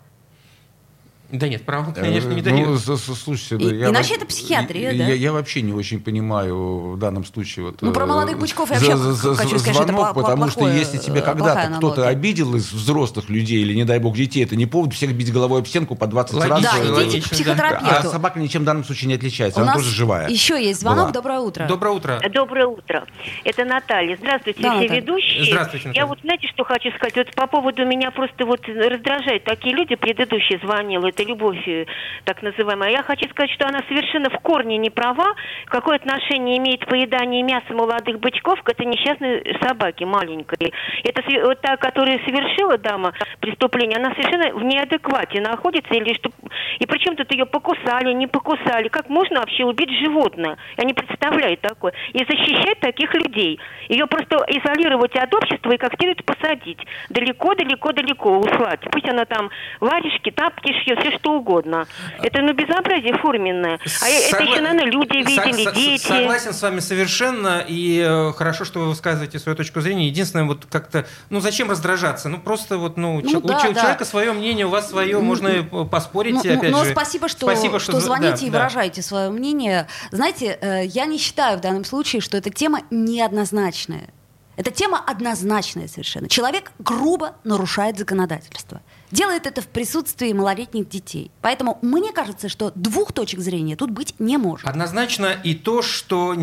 да 1.31 1.47
нет, 1.47 1.63
права, 1.63 1.91
конечно, 1.91 2.29
не 2.29 2.41
дает. 2.41 2.67
Ну, 2.67 2.97
слушайте, 2.97 3.55
и, 3.57 3.79
я, 3.79 3.89
иначе 3.89 4.15
это 4.15 4.25
психиатрия, 4.25 4.91
я, 4.91 4.97
да? 4.97 5.09
Я, 5.09 5.13
я 5.13 5.31
вообще 5.31 5.61
не 5.61 5.73
очень 5.73 6.01
понимаю 6.01 6.93
в 6.93 6.97
данном 6.97 7.23
случае. 7.23 7.65
Вот, 7.65 7.81
ну, 7.81 7.93
про 7.93 8.07
молодых 8.07 8.37
э, 8.37 8.39
бычков 8.39 8.71
я 8.71 8.77
вообще 8.77 8.97
за, 8.97 9.35
хочу 9.35 9.59
сказать, 9.59 9.75
звонок, 9.75 10.09
что 10.09 10.09
это 10.09 10.13
потому 10.13 10.43
плохое, 10.45 10.71
что 10.71 10.79
если 10.79 10.97
тебе 10.97 11.21
когда-то 11.21 11.77
кто-то 11.77 12.07
обидел 12.07 12.55
из 12.55 12.71
взрослых 12.71 13.29
людей, 13.29 13.61
или, 13.61 13.73
не 13.75 13.85
дай 13.85 13.99
бог, 13.99 14.15
детей, 14.15 14.43
это 14.43 14.55
не 14.55 14.65
повод 14.65 14.93
всех 14.93 15.13
бить 15.13 15.31
головой 15.31 15.59
об 15.59 15.67
стенку 15.67 15.95
по 15.95 16.07
20 16.07 16.33
Логично, 16.33 16.55
раз. 16.55 16.89
Да, 16.89 17.03
идите 17.03 17.21
к 17.21 17.29
психотерапевту. 17.31 17.85
А 17.89 18.03
собака 18.03 18.39
ничем 18.39 18.61
в 18.61 18.65
данном 18.65 18.83
случае 18.83 19.09
не 19.09 19.13
отличается, 19.13 19.59
У 19.59 19.63
она 19.63 19.73
тоже 19.73 19.91
живая. 19.91 20.27
еще 20.29 20.61
есть 20.61 20.79
звонок, 20.79 21.05
Была. 21.05 21.11
доброе 21.11 21.39
утро. 21.39 21.65
Доброе 21.67 21.93
утро. 21.93 22.21
Доброе 22.33 22.65
утро. 22.65 23.05
Это 23.43 23.65
Наталья. 23.65 24.17
Здравствуйте, 24.17 24.61
да, 24.61 24.71
все 24.71 24.81
Наталья. 24.81 25.01
ведущие. 25.01 25.45
Здравствуйте, 25.45 25.87
Наталья. 25.89 26.03
Я 26.03 26.07
вот, 26.07 26.19
знаете, 26.21 26.47
что 26.47 26.63
хочу 26.63 26.89
сказать? 26.95 27.15
Вот 27.15 27.35
по 27.35 27.47
поводу 27.47 27.85
меня 27.85 28.09
просто 28.09 28.45
вот 28.45 28.61
раздражают 28.67 29.43
такие 29.43 29.75
люди, 29.75 29.95
предыдущие 29.95 30.59
звонил, 30.63 31.05
это 31.19 31.29
Любовь 31.29 31.67
э, 31.67 31.85
так 32.23 32.41
называемая. 32.41 32.91
Я 32.91 33.03
хочу 33.03 33.29
сказать, 33.29 33.51
что 33.51 33.67
она 33.67 33.79
совершенно 33.87 34.29
в 34.29 34.39
корне 34.39 34.77
не 34.77 34.89
права. 34.89 35.35
Какое 35.65 35.97
отношение 35.97 36.57
имеет 36.57 36.85
поедание 36.85 37.43
мяса 37.43 37.73
молодых 37.73 38.19
бычков 38.19 38.61
к 38.63 38.69
этой 38.69 38.85
несчастной 38.85 39.57
собаке 39.61 40.05
маленькой? 40.05 40.73
Это 41.03 41.23
вот 41.45 41.61
та, 41.61 41.77
которая 41.77 42.19
совершила 42.25 42.77
дама 42.77 43.13
преступление, 43.39 43.97
она 43.97 44.13
совершенно 44.15 44.55
в 44.57 44.63
неадеквате 44.63 45.41
находится. 45.41 45.93
Или 45.93 46.13
что... 46.15 46.31
И 46.79 46.85
причем 46.85 47.15
тут 47.15 47.31
ее 47.31 47.45
покусали, 47.45 48.13
не 48.13 48.27
покусали. 48.27 48.87
Как 48.87 49.09
можно 49.09 49.41
вообще 49.41 49.65
убить 49.65 49.91
животное? 49.99 50.57
Я 50.77 50.85
не 50.85 50.93
представляю 50.93 51.57
такое. 51.57 51.93
И 52.13 52.19
защищать 52.19 52.79
таких 52.79 53.13
людей. 53.13 53.59
Ее 53.89 54.07
просто 54.07 54.37
изолировать 54.47 55.15
от 55.15 55.33
общества 55.33 55.71
и 55.71 55.77
как 55.77 55.95
следует 55.95 56.23
посадить. 56.23 56.79
Далеко-далеко-далеко 57.09 58.39
услать. 58.39 58.81
Пусть 58.91 59.09
она 59.09 59.25
там 59.25 59.49
варежки, 59.79 60.31
тапки 60.31 60.73
шьет, 60.83 60.99
все 60.99 61.08
что 61.19 61.33
угодно. 61.33 61.87
Это 62.21 62.41
ну 62.41 62.53
безобразие 62.53 63.17
форменное. 63.17 63.79
А 63.83 63.89
Согла... 63.89 64.09
это 64.09 64.43
еще, 64.43 64.61
наверное, 64.61 64.91
люди 64.91 65.17
видели, 65.17 65.63
Со- 65.63 65.71
дети. 65.71 66.07
Согласен 66.07 66.53
с 66.53 66.61
вами 66.61 66.79
совершенно. 66.79 67.63
И 67.67 68.03
э, 68.05 68.33
хорошо, 68.33 68.65
что 68.65 68.79
вы 68.79 68.89
высказываете 68.89 69.39
свою 69.39 69.55
точку 69.55 69.81
зрения. 69.81 70.07
Единственное, 70.07 70.45
вот 70.45 70.65
как-то, 70.69 71.05
ну 71.29 71.39
зачем 71.39 71.69
раздражаться? 71.69 72.29
Ну 72.29 72.39
просто 72.39 72.77
вот, 72.77 72.97
ну, 72.97 73.21
ну 73.21 73.29
ч- 73.29 73.39
да, 73.41 73.55
у 73.57 73.73
да. 73.73 73.81
человека 73.81 74.05
свое 74.05 74.33
мнение, 74.33 74.65
у 74.65 74.69
вас 74.69 74.89
свое, 74.89 75.19
можно 75.19 75.63
поспорить. 75.85 76.35
Ну, 76.35 76.39
опять 76.39 76.71
но 76.71 76.83
же. 76.83 76.91
спасибо, 76.91 77.27
что, 77.27 77.45
спасибо, 77.45 77.79
что, 77.79 77.93
что 77.93 78.01
звоните 78.01 78.41
да, 78.41 78.47
и 78.47 78.49
да. 78.49 78.57
выражаете 78.59 79.01
свое 79.01 79.29
мнение. 79.29 79.87
Знаете, 80.11 80.57
э, 80.61 80.85
я 80.85 81.05
не 81.05 81.17
считаю 81.17 81.57
в 81.57 81.61
данном 81.61 81.85
случае, 81.85 82.21
что 82.21 82.37
эта 82.37 82.49
тема 82.49 82.81
неоднозначная. 82.89 84.09
Эта 84.55 84.71
тема 84.71 85.01
однозначная 85.05 85.87
совершенно. 85.87 86.27
Человек 86.27 86.73
грубо 86.79 87.35
нарушает 87.45 87.97
законодательство 87.97 88.81
делает 89.11 89.47
это 89.47 89.61
в 89.61 89.67
присутствии 89.67 90.31
малолетних 90.33 90.87
детей. 90.87 91.31
Поэтому 91.41 91.79
мне 91.81 92.11
кажется, 92.11 92.49
что 92.49 92.71
двух 92.75 93.11
точек 93.11 93.39
зрения 93.39 93.75
тут 93.75 93.91
быть 93.91 94.15
не 94.19 94.37
может. 94.37 94.67
Однозначно 94.67 95.35
и 95.43 95.55
то, 95.55 95.81
что 95.81 96.35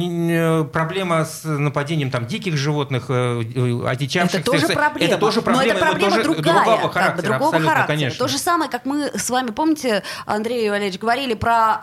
проблема 0.72 1.24
с 1.24 1.44
нападением 1.44 2.10
там, 2.10 2.26
диких 2.26 2.56
животных, 2.56 3.06
э, 3.08 3.42
э, 3.42 3.86
одичавшихся... 3.86 4.38
Это 4.38 4.50
тоже 4.50 4.68
проблема. 4.68 5.12
Это 5.12 5.18
тоже 5.18 5.42
проблема, 5.42 5.64
но 5.64 5.70
это 5.72 5.86
проблема 5.86 6.10
тоже 6.16 6.22
другая, 6.24 6.64
другого 6.64 6.92
характера. 6.92 7.06
Как 7.06 7.16
бы, 7.16 7.22
другого 7.22 7.52
характера. 7.52 7.86
Конечно. 7.86 8.18
То 8.18 8.28
же 8.28 8.38
самое, 8.38 8.70
как 8.70 8.84
мы 8.84 9.10
с 9.14 9.30
вами, 9.30 9.50
помните, 9.50 10.02
Андрей 10.24 10.68
Валерьевич, 10.70 11.00
говорили 11.00 11.34
про 11.34 11.80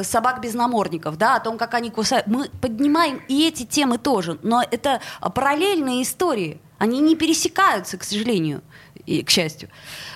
э, 0.00 0.04
собак 0.04 0.40
без 0.40 0.54
намордников, 0.54 1.16
да, 1.18 1.36
о 1.36 1.40
том, 1.40 1.58
как 1.58 1.74
они 1.74 1.90
кусают. 1.90 2.26
Мы 2.26 2.48
поднимаем 2.60 3.20
и 3.28 3.46
эти 3.46 3.64
темы 3.64 3.98
тоже, 3.98 4.38
но 4.42 4.62
это 4.68 5.00
параллельные 5.34 6.02
истории. 6.02 6.60
Они 6.78 7.00
не 7.00 7.14
пересекаются, 7.16 7.96
к 7.96 8.04
сожалению 8.04 8.62
и 9.06 9.22
к 9.22 9.30
счастью. 9.30 9.68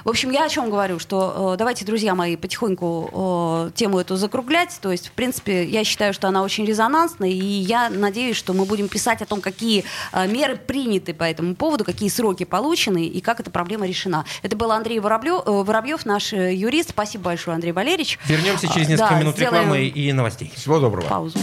В 0.04 0.08
общем, 0.08 0.30
я 0.30 0.44
о 0.44 0.48
чем 0.48 0.70
говорю, 0.70 0.98
что 0.98 1.52
э, 1.54 1.56
давайте, 1.58 1.84
друзья 1.84 2.14
мои, 2.14 2.36
потихоньку 2.36 3.68
э, 3.68 3.70
тему 3.74 3.98
эту 3.98 4.16
закруглять. 4.16 4.78
То 4.80 4.90
есть, 4.90 5.08
в 5.08 5.12
принципе, 5.12 5.64
я 5.64 5.84
считаю, 5.84 6.14
что 6.14 6.28
она 6.28 6.42
очень 6.42 6.64
резонансная, 6.64 7.28
и 7.28 7.34
я 7.34 7.90
надеюсь, 7.90 8.36
что 8.36 8.52
мы 8.52 8.64
будем 8.64 8.88
писать 8.88 9.22
о 9.22 9.26
том, 9.26 9.40
какие 9.40 9.84
э, 10.12 10.26
меры 10.26 10.56
приняты 10.56 11.14
по 11.14 11.24
этому 11.24 11.54
поводу, 11.54 11.84
какие 11.84 12.08
сроки 12.08 12.44
получены 12.44 13.06
и 13.06 13.20
как 13.20 13.40
эта 13.40 13.50
проблема 13.50 13.86
решена. 13.86 14.24
Это 14.42 14.56
был 14.56 14.72
Андрей 14.72 15.00
Воробьев, 15.00 15.42
э, 15.46 15.50
Воробьев 15.50 16.06
наш 16.06 16.32
э, 16.32 16.54
юрист. 16.54 16.90
Спасибо 16.90 17.24
большое, 17.24 17.54
Андрей 17.54 17.72
Валерьевич. 17.72 18.18
Вернемся 18.26 18.68
через 18.68 18.88
несколько 18.88 19.10
да, 19.14 19.20
минут 19.20 19.38
рекламы 19.38 19.86
и 19.86 20.12
новостей. 20.12 20.52
Всего 20.54 20.78
доброго. 20.78 21.06
Паузу. 21.06 21.38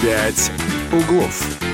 Пять 0.00 0.52
углов. 0.92 1.67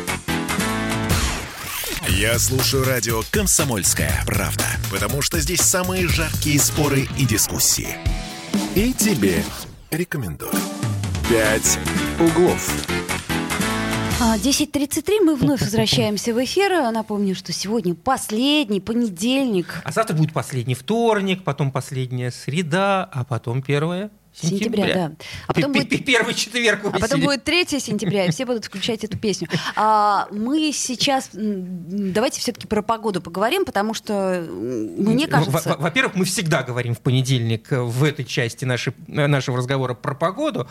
Я 2.08 2.38
слушаю 2.38 2.84
радио 2.84 3.22
«Комсомольская 3.30 4.24
правда», 4.26 4.64
потому 4.90 5.22
что 5.22 5.40
здесь 5.40 5.62
самые 5.62 6.06
жаркие 6.06 6.60
споры 6.60 7.08
и 7.18 7.24
дискуссии. 7.24 7.96
И 8.74 8.92
тебе 8.92 9.42
рекомендую. 9.90 10.52
«Пять 11.30 11.78
углов». 12.20 12.70
10.33 14.20 15.18
а, 15.20 15.24
мы 15.24 15.34
вновь 15.34 15.60
возвращаемся 15.62 16.34
в 16.34 16.44
эфир. 16.44 16.72
Напомню, 16.92 17.34
что 17.34 17.52
сегодня 17.52 17.94
последний 17.94 18.80
понедельник. 18.80 19.80
А 19.82 19.90
завтра 19.90 20.14
будет 20.14 20.34
последний 20.34 20.74
вторник, 20.74 21.42
потом 21.42 21.72
последняя 21.72 22.30
среда, 22.30 23.08
а 23.12 23.24
потом 23.24 23.62
первая 23.62 24.10
Сентября, 24.34 24.84
сентября 24.84 25.08
да. 25.08 25.14
А 25.46 25.54
потом 25.54 25.72
будет 25.72 26.04
первый 26.04 26.34
четверг. 26.34 26.80
А 26.84 26.98
потом 26.98 27.20
будет 27.20 27.44
3 27.44 27.66
сентября, 27.78 28.26
и 28.26 28.30
все 28.30 28.44
будут 28.44 28.64
включать 28.64 29.04
эту 29.04 29.16
песню. 29.16 29.48
А 29.76 30.26
мы 30.32 30.72
сейчас 30.72 31.30
давайте 31.32 32.40
все-таки 32.40 32.66
про 32.66 32.82
погоду 32.82 33.20
поговорим, 33.20 33.64
потому 33.64 33.94
что 33.94 34.44
мне 34.50 35.28
кажется. 35.28 35.76
Во-первых, 35.78 36.16
мы 36.16 36.24
всегда 36.24 36.62
говорим 36.64 36.94
в 36.94 37.00
понедельник 37.00 37.68
в 37.70 38.02
этой 38.02 38.24
части 38.24 38.64
нашей, 38.64 38.92
нашего 39.06 39.58
разговора 39.58 39.94
про 39.94 40.14
погоду, 40.14 40.68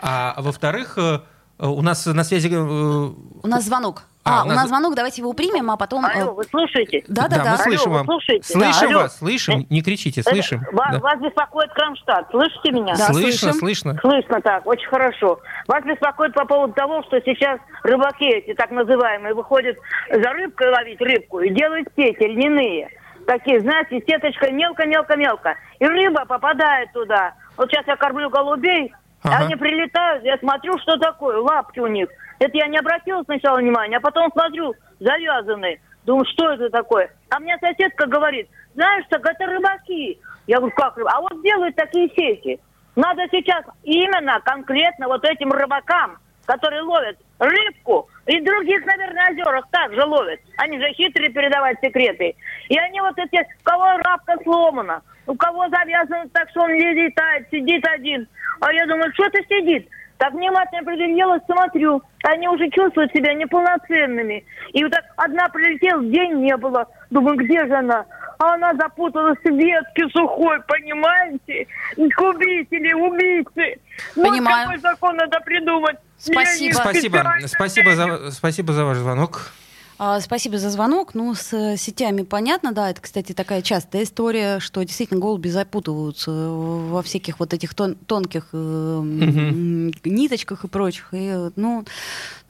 а 0.00 0.34
во-вторых, 0.38 0.98
э, 0.98 1.20
у 1.58 1.80
нас 1.82 2.04
на 2.04 2.22
связи. 2.22 2.48
Э, 2.52 2.58
у 2.58 3.46
нас 3.46 3.64
звонок. 3.64 4.04
А, 4.26 4.40
а 4.40 4.44
у 4.44 4.48
нас... 4.48 4.56
нас 4.56 4.68
звонок, 4.68 4.94
давайте 4.96 5.22
его 5.22 5.32
примем, 5.32 5.70
а 5.70 5.76
потом... 5.76 6.04
Алло, 6.04 6.34
вы 6.34 6.42
слушаете? 6.44 7.04
Да, 7.06 7.28
да, 7.28 7.44
да. 7.44 7.52
Мы 7.52 7.58
слышим 7.58 7.92
Алло, 7.92 7.98
вас. 7.98 8.06
Слушаете? 8.06 8.52
Слышим 8.52 8.90
да, 8.90 8.98
вас, 8.98 9.18
слышим, 9.18 9.66
не 9.70 9.82
кричите, 9.82 10.22
слышим. 10.24 10.62
Это, 10.62 10.76
вас, 10.76 10.92
да. 10.94 10.98
вас 10.98 11.20
беспокоит 11.20 11.72
Кронштадт, 11.72 12.30
слышите 12.32 12.72
меня? 12.72 12.96
Да, 12.96 13.06
слышно, 13.06 13.52
слышим. 13.52 13.58
слышно. 13.58 13.98
Слышно 14.00 14.40
так, 14.40 14.66
очень 14.66 14.88
хорошо. 14.88 15.38
Вас 15.68 15.84
беспокоит 15.84 16.34
по 16.34 16.44
поводу 16.44 16.72
того, 16.72 17.04
что 17.04 17.20
сейчас 17.20 17.60
рыбаки 17.84 18.26
эти 18.26 18.54
так 18.54 18.72
называемые 18.72 19.32
выходят 19.34 19.76
за 20.10 20.30
рыбкой 20.32 20.70
ловить 20.70 21.00
рыбку 21.00 21.38
и 21.40 21.50
делают 21.50 21.88
сети 21.96 22.24
льняные. 22.24 22.90
Такие, 23.28 23.60
знаете, 23.60 24.02
сеточка 24.06 24.50
мелко-мелко-мелко. 24.50 25.54
И 25.78 25.86
рыба 25.86 26.24
попадает 26.26 26.92
туда. 26.92 27.34
Вот 27.56 27.70
сейчас 27.70 27.86
я 27.86 27.96
кормлю 27.96 28.28
голубей, 28.28 28.92
Ага. 29.26 29.44
Они 29.44 29.56
прилетают, 29.56 30.24
я 30.24 30.38
смотрю, 30.38 30.78
что 30.78 30.96
такое, 30.98 31.38
лапки 31.38 31.80
у 31.80 31.86
них. 31.86 32.08
Это 32.38 32.56
я 32.56 32.66
не 32.68 32.78
обратила 32.78 33.22
сначала 33.24 33.58
внимания, 33.58 33.96
а 33.96 34.00
потом 34.00 34.30
смотрю, 34.32 34.74
завязанные. 35.00 35.80
Думаю, 36.04 36.24
что 36.26 36.52
это 36.52 36.70
такое? 36.70 37.10
А 37.30 37.38
мне 37.40 37.56
соседка 37.58 38.06
говорит, 38.06 38.48
знаешь, 38.74 39.04
так 39.08 39.24
это 39.26 39.46
рыбаки. 39.46 40.18
Я 40.46 40.58
говорю, 40.58 40.74
как 40.76 40.96
рыбаки? 40.96 41.16
А 41.16 41.20
вот 41.20 41.42
делают 41.42 41.76
такие 41.76 42.08
сети. 42.10 42.60
Надо 42.94 43.22
сейчас 43.30 43.64
именно 43.82 44.40
конкретно 44.44 45.08
вот 45.08 45.24
этим 45.24 45.52
рыбакам, 45.52 46.18
которые 46.46 46.82
ловят 46.82 47.18
рыбку, 47.38 48.08
и 48.26 48.40
других, 48.40 48.84
наверное, 48.86 49.30
озерах 49.30 49.68
также 49.70 50.02
ловят. 50.04 50.40
Они 50.56 50.78
же 50.80 50.92
хитрые 50.94 51.30
передавать 51.30 51.78
секреты. 51.82 52.34
И 52.68 52.78
они 52.78 53.00
вот 53.00 53.18
эти, 53.18 53.40
у 53.40 53.64
кого 53.64 53.98
рабка 53.98 54.36
сломана, 54.42 55.02
у 55.26 55.34
кого 55.34 55.68
завязано 55.68 56.28
так, 56.32 56.48
что 56.50 56.62
он 56.62 56.70
летает, 56.70 57.48
сидит 57.50 57.86
один. 57.86 58.26
А 58.60 58.72
я 58.72 58.86
думаю, 58.86 59.12
что 59.12 59.28
ты 59.30 59.44
сидит? 59.48 59.88
Так 60.18 60.32
внимательно 60.32 60.82
пригляделась, 60.82 61.42
смотрю. 61.46 62.02
Они 62.24 62.48
уже 62.48 62.70
чувствуют 62.70 63.12
себя 63.12 63.34
неполноценными. 63.34 64.44
И 64.72 64.82
вот 64.82 64.92
так 64.92 65.04
одна 65.16 65.48
прилетела, 65.48 66.02
день 66.04 66.42
не 66.42 66.56
было. 66.56 66.86
Думаю, 67.10 67.36
где 67.36 67.66
же 67.66 67.74
она? 67.74 68.04
А 68.38 68.54
она 68.54 68.74
запуталась 68.74 69.38
в 69.42 69.48
ветке 69.48 70.08
сухой, 70.10 70.60
понимаете? 70.66 71.66
Губители, 71.96 72.92
убийцы. 72.92 73.80
Понимаю. 74.14 74.68
Вот 74.68 74.76
какой 74.76 74.78
закон 74.78 75.16
надо 75.16 75.40
придумать. 75.40 75.96
Спасибо. 76.18 76.74
Спасибо. 76.74 77.24
Спасибо 77.46 77.94
за, 77.94 78.30
спасибо 78.30 78.72
за 78.72 78.84
ваш 78.84 78.98
звонок. 78.98 79.52
А, 79.98 80.20
спасибо 80.20 80.58
за 80.58 80.70
звонок. 80.70 81.14
Ну, 81.14 81.34
с 81.34 81.52
э, 81.54 81.76
сетями 81.78 82.22
понятно, 82.22 82.72
да, 82.72 82.90
это, 82.90 83.00
кстати, 83.00 83.32
такая 83.32 83.62
частая 83.62 84.02
история, 84.02 84.60
что 84.60 84.82
действительно 84.82 85.20
голуби 85.20 85.48
запутываются 85.48 86.30
во 86.30 87.02
всяких 87.02 87.38
вот 87.40 87.54
этих 87.54 87.74
тон 87.74 87.94
тонких 87.94 88.48
э, 88.52 88.56
угу. 88.56 89.94
ниточках 90.04 90.64
и 90.64 90.68
прочих. 90.68 91.08
И, 91.12 91.50
ну, 91.56 91.84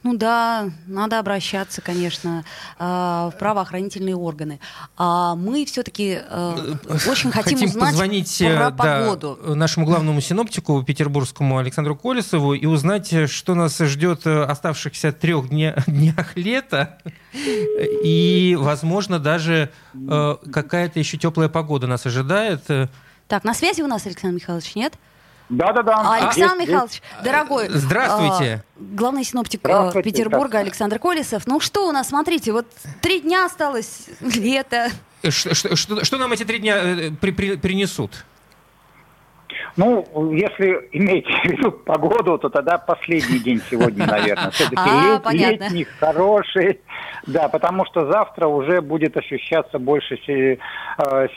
ну 0.03 0.15
да, 0.15 0.69
надо 0.87 1.19
обращаться, 1.19 1.81
конечно, 1.81 2.43
э, 2.79 2.83
в 2.83 3.33
правоохранительные 3.39 4.15
органы. 4.15 4.59
А 4.97 5.35
мы 5.35 5.65
все-таки 5.65 6.19
э, 6.29 6.75
очень 7.07 7.31
хотим, 7.31 7.57
хотим 7.57 7.69
узнать 7.69 7.91
позвонить 7.91 8.37
про 8.39 8.71
погоду. 8.71 9.39
Да, 9.45 9.55
нашему 9.55 9.85
главному 9.85 10.19
синоптику 10.19 10.83
петербургскому 10.83 11.57
Александру 11.57 11.95
Колесову 11.95 12.53
и 12.53 12.65
узнать, 12.65 13.29
что 13.29 13.55
нас 13.55 13.77
ждет 13.77 14.27
оставшихся 14.27 15.13
трех 15.13 15.49
дня, 15.49 15.81
днях 15.87 16.35
лета. 16.35 16.97
И, 18.03 18.55
возможно, 18.59 19.19
даже 19.19 19.69
э, 19.93 20.35
какая-то 20.51 20.99
еще 20.99 21.17
теплая 21.17 21.49
погода 21.49 21.87
нас 21.87 22.05
ожидает. 22.05 22.61
Так, 23.27 23.43
на 23.43 23.53
связи 23.53 23.81
у 23.81 23.87
нас 23.87 24.05
Александр 24.05 24.35
Михайлович, 24.35 24.75
нет? 24.75 24.93
Да-да-да. 25.49 26.13
Александр 26.13 26.59
есть, 26.59 26.69
Михайлович, 26.69 27.01
есть. 27.11 27.23
дорогой. 27.23 27.69
Здравствуйте. 27.69 28.63
А, 28.75 28.81
главный 28.95 29.23
синоптик 29.23 29.61
э, 29.63 29.67
Здравствуйте, 29.67 30.09
Петербурга 30.09 30.59
Александр 30.59 30.99
Колесов. 30.99 31.47
Ну 31.47 31.59
что 31.59 31.87
у 31.87 31.91
нас, 31.91 32.09
смотрите, 32.09 32.51
вот 32.51 32.67
три 33.01 33.21
дня 33.21 33.45
осталось, 33.45 34.07
лето. 34.21 34.89
Что, 35.29 35.55
что, 35.55 35.75
что, 35.75 36.03
что 36.03 36.17
нам 36.17 36.33
эти 36.33 36.43
три 36.43 36.59
дня 36.59 36.77
э, 36.77 37.11
при, 37.11 37.31
при, 37.31 37.55
принесут? 37.55 38.25
Ну, 39.77 40.33
если 40.33 40.89
иметь 40.91 41.25
в 41.27 41.45
виду 41.45 41.71
погоду, 41.71 42.37
то 42.39 42.49
тогда 42.49 42.77
последний 42.77 43.39
день 43.39 43.61
сегодня, 43.69 44.07
наверное. 44.07 44.49
Все-таки 44.51 44.75
а, 44.75 45.21
лет, 45.31 45.61
летний, 45.61 45.83
хороший. 45.83 46.81
Да, 47.25 47.49
потому 47.49 47.85
что 47.85 48.09
завтра 48.09 48.47
уже 48.47 48.81
будет 48.81 49.17
ощущаться 49.17 49.79
больше 49.79 50.17
э, 50.27 50.57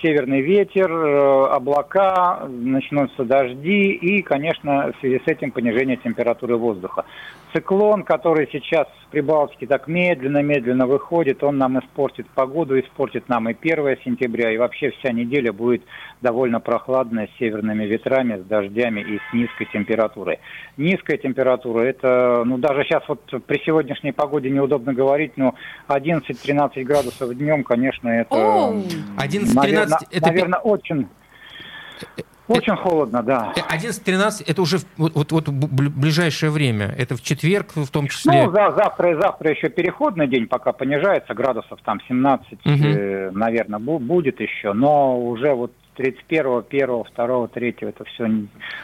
северный 0.03 0.40
ветер, 0.40 0.90
э, 0.90 1.46
облака, 1.46 2.46
начнутся 2.49 3.25
дожди 3.25 3.90
и, 3.90 4.23
конечно, 4.23 4.92
в 4.92 5.01
связи 5.01 5.20
с 5.25 5.29
этим 5.29 5.51
понижение 5.51 5.96
температуры 5.96 6.57
воздуха. 6.57 7.05
Циклон, 7.53 8.05
который 8.05 8.49
сейчас 8.53 8.87
в 9.07 9.11
Прибалтике 9.11 9.66
так 9.66 9.88
медленно-медленно 9.88 10.87
выходит, 10.87 11.42
он 11.42 11.59
нам 11.59 11.81
испортит 11.81 12.29
погоду, 12.29 12.79
испортит 12.79 13.29
нам 13.29 13.49
и 13.49 13.57
1 13.61 13.96
сентября, 14.05 14.53
и 14.53 14.57
вообще 14.57 14.90
вся 14.90 15.12
неделя 15.12 15.53
будет 15.53 15.83
довольно 16.20 16.61
прохладная 16.61 17.27
с 17.27 17.38
северными 17.38 17.85
ветрами, 17.85 18.37
с 18.37 18.44
дождями 18.44 19.01
и 19.01 19.18
с 19.18 19.33
низкой 19.33 19.66
температурой. 19.73 20.38
Низкая 20.77 21.16
температура, 21.16 21.83
это, 21.83 22.44
ну 22.44 22.59
даже 22.59 22.85
сейчас 22.85 23.03
вот 23.09 23.20
при 23.46 23.59
сегодняшней 23.64 24.12
погоде 24.12 24.49
неудобно 24.51 24.94
говорить, 24.94 25.33
но 25.37 25.49
11-13 25.88 26.82
градусов 26.84 27.34
днем, 27.34 27.64
конечно, 27.64 28.08
это, 28.08 28.34
11-13, 28.34 29.54
наверное, 29.54 29.98
это... 30.10 30.26
наверное, 30.26 30.58
очень 30.60 31.08
очень 32.50 32.74
холодно, 32.74 33.22
да. 33.22 33.52
11-13 33.54 34.44
это 34.44 34.62
уже 34.62 34.78
вот, 34.96 35.14
вот, 35.14 35.30
вот 35.30 35.48
ближайшее 35.48 36.50
время. 36.50 36.92
Это 36.98 37.16
в 37.16 37.22
четверг 37.22 37.76
в 37.76 37.88
том 37.90 38.08
числе. 38.08 38.44
Ну, 38.46 38.50
за, 38.50 38.72
завтра 38.76 39.12
и 39.12 39.14
завтра 39.14 39.50
еще 39.50 39.68
переходный 39.68 40.26
день, 40.26 40.48
пока 40.48 40.72
понижается, 40.72 41.32
градусов 41.32 41.78
там 41.84 42.00
17, 42.08 42.52
угу. 42.52 42.58
э, 42.66 43.30
наверное, 43.30 43.78
будет 43.78 44.40
еще. 44.40 44.72
Но 44.72 45.20
уже 45.20 45.54
вот 45.54 45.72
31, 46.00 46.64
1, 46.70 47.04
2, 47.14 47.48
3 47.48 47.76
это 47.80 48.04
все 48.04 48.30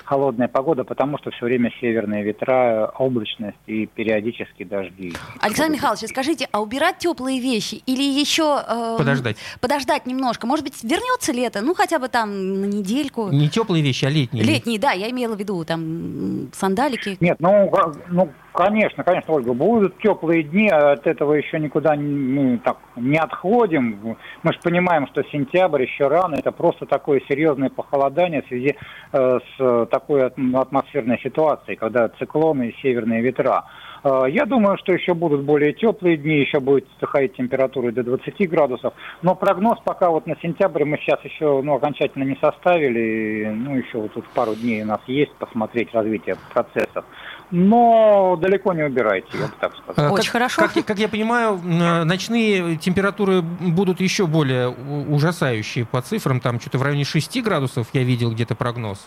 холодная 0.05 0.48
погода, 0.48 0.85
потому 0.85 1.16
что 1.16 1.31
все 1.31 1.46
время 1.46 1.72
северные 1.81 2.22
ветра, 2.22 2.92
облачность 2.98 3.57
и 3.66 3.87
периодически 3.87 4.64
дожди. 4.64 5.14
Александр 5.40 5.76
Михайлович, 5.76 6.11
скажите, 6.11 6.46
а 6.52 6.61
убирать 6.61 6.98
теплые 6.98 7.40
вещи 7.40 7.83
или 7.87 8.02
еще 8.02 8.62
э, 8.68 8.96
подождать? 8.98 9.37
Подождать 9.61 10.05
немножко. 10.05 10.46
Может 10.46 10.66
быть, 10.66 10.85
вернется 10.85 11.33
лето, 11.33 11.62
ну 11.62 11.74
хотя 11.74 11.98
бы 11.98 12.09
там 12.09 12.61
на 12.61 12.66
недельку. 12.66 13.31
Не 13.31 13.48
теплые 13.48 13.83
вещи, 13.83 14.05
а 14.05 14.11
летние. 14.11 14.44
Летние, 14.44 14.79
да, 14.79 14.92
я 14.92 15.09
имела 15.09 15.37
в 15.37 15.38
виду 15.38 15.64
там 15.64 16.50
сандалики. 16.52 17.16
Нет, 17.20 17.38
ну, 17.40 17.72
ну 18.09 18.31
Конечно, 18.57 19.05
конечно, 19.05 19.35
Ольга, 19.35 19.53
будут 19.53 19.99
теплые 19.99 20.42
дни, 20.42 20.71
а 20.71 20.92
от 20.92 21.07
этого 21.07 21.35
еще 21.35 21.61
никуда 21.61 21.95
ну, 21.95 22.59
так, 22.64 22.79
не 22.97 23.19
отходим. 23.19 24.16
Мы 24.42 24.53
же 24.53 24.59
понимаем, 24.62 25.07
что 25.09 25.23
сентябрь 25.25 25.83
еще 25.83 26.09
рано, 26.09 26.37
это 26.37 26.53
просто 26.53 26.87
такое 26.87 27.21
серьезное 27.29 27.69
похолодание 27.69 28.40
в 28.40 28.47
связи 28.47 28.75
э, 29.12 29.38
с 29.59 29.87
такой 29.90 30.25
атмосферной 30.27 31.21
ситуацией, 31.23 31.77
когда 31.77 32.09
циклоны 32.09 32.71
и 32.71 32.77
северные 32.81 33.21
ветра. 33.21 33.66
Э, 34.03 34.23
я 34.29 34.47
думаю, 34.47 34.79
что 34.79 34.95
еще 34.95 35.12
будут 35.12 35.42
более 35.42 35.75
теплые 35.75 36.16
дни, 36.16 36.40
еще 36.40 36.59
будет 36.59 36.87
доходить 36.99 37.37
температура 37.37 37.92
до 37.92 38.05
20 38.05 38.49
градусов. 38.49 38.95
Но 39.21 39.35
прогноз 39.35 39.79
пока 39.85 40.09
вот 40.09 40.27
на 40.27 40.35
сентябрь 40.40 40.85
мы 40.85 40.97
сейчас 40.97 41.23
еще 41.25 41.61
ну, 41.61 41.75
окончательно 41.75 42.25
не 42.25 42.38
составили. 42.40 43.53
Ну, 43.55 43.77
еще 43.77 43.99
вот 43.99 44.14
тут 44.14 44.25
пару 44.29 44.55
дней 44.55 44.83
у 44.83 44.87
нас 44.87 45.01
есть 45.07 45.35
посмотреть 45.35 45.92
развитие 45.92 46.37
процессов 46.55 47.05
но 47.50 48.37
далеко 48.40 48.72
не 48.72 48.82
убирайте, 48.82 49.28
я 49.35 49.46
бы 49.46 49.52
так 49.61 49.72
сказал. 49.76 50.12
Очень 50.12 50.24
как, 50.24 50.32
хорошо. 50.32 50.62
Как, 50.62 50.85
как 50.85 50.98
я 50.98 51.09
понимаю, 51.09 51.59
ночные 52.04 52.76
температуры 52.76 53.42
будут 53.42 54.00
еще 54.00 54.26
более 54.26 54.68
ужасающие 54.68 55.85
по 55.85 56.02
цифрам, 56.02 56.40
там 56.40 56.61
что-то 56.61 56.78
в 56.78 56.82
районе 56.82 57.04
6 57.04 57.42
градусов 57.42 57.88
я 57.92 58.02
видел 58.02 58.32
где-то 58.32 58.54
прогноз. 58.54 59.06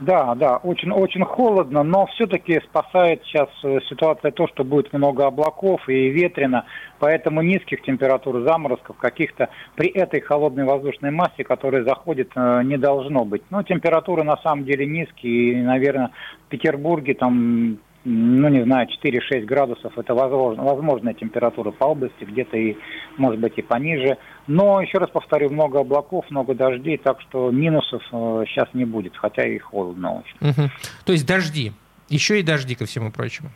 Да, 0.00 0.36
да, 0.36 0.58
очень, 0.58 0.92
очень 0.92 1.24
холодно, 1.24 1.82
но 1.82 2.06
все-таки 2.06 2.60
спасает 2.60 3.20
сейчас 3.24 3.48
э, 3.64 3.80
ситуация 3.88 4.30
то, 4.30 4.46
что 4.46 4.62
будет 4.62 4.92
много 4.92 5.26
облаков 5.26 5.88
и 5.88 6.10
ветрено, 6.10 6.66
поэтому 7.00 7.42
низких 7.42 7.82
температур 7.82 8.42
заморозков 8.42 8.96
каких-то 8.96 9.48
при 9.74 9.88
этой 9.88 10.20
холодной 10.20 10.64
воздушной 10.66 11.10
массе, 11.10 11.42
которая 11.42 11.82
заходит, 11.82 12.30
э, 12.36 12.62
не 12.62 12.78
должно 12.78 13.24
быть. 13.24 13.42
Но 13.50 13.64
температуры 13.64 14.22
на 14.22 14.36
самом 14.36 14.64
деле 14.64 14.86
низкие, 14.86 15.54
и, 15.54 15.62
наверное, 15.62 16.10
в 16.46 16.50
Петербурге 16.50 17.14
там 17.14 17.78
ну, 18.08 18.48
не 18.48 18.64
знаю, 18.64 18.88
4-6 18.88 19.44
градусов, 19.44 19.98
это 19.98 20.14
возможно, 20.14 20.62
возможная 20.62 21.12
температура 21.12 21.70
по 21.72 21.84
области, 21.84 22.24
где-то 22.24 22.56
и, 22.56 22.76
может 23.18 23.38
быть, 23.38 23.58
и 23.58 23.62
пониже. 23.62 24.16
Но, 24.46 24.80
еще 24.80 24.98
раз 24.98 25.10
повторю, 25.10 25.50
много 25.50 25.80
облаков, 25.80 26.24
много 26.30 26.54
дождей, 26.54 26.96
так 26.96 27.20
что 27.20 27.50
минусов 27.50 28.02
э, 28.10 28.44
сейчас 28.48 28.68
не 28.72 28.86
будет, 28.86 29.14
хотя 29.16 29.46
и 29.46 29.58
холодно 29.58 30.22
очень. 30.22 30.50
Угу. 30.50 30.70
То 31.04 31.12
есть 31.12 31.26
дожди, 31.26 31.72
еще 32.08 32.40
и 32.40 32.42
дожди 32.42 32.74
ко 32.74 32.86
всему 32.86 33.12
прочему. 33.12 33.50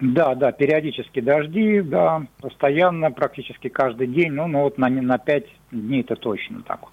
Да, 0.00 0.34
да, 0.34 0.52
периодически 0.52 1.20
дожди, 1.20 1.80
да, 1.80 2.26
постоянно, 2.40 3.12
практически 3.12 3.68
каждый 3.68 4.08
день, 4.08 4.32
ну, 4.32 4.46
ну 4.46 4.62
вот 4.62 4.76
на, 4.76 4.90
на 4.90 5.16
5 5.16 5.44
дней 5.70 6.02
это 6.02 6.16
точно 6.16 6.62
так 6.62 6.80
вот. 6.82 6.90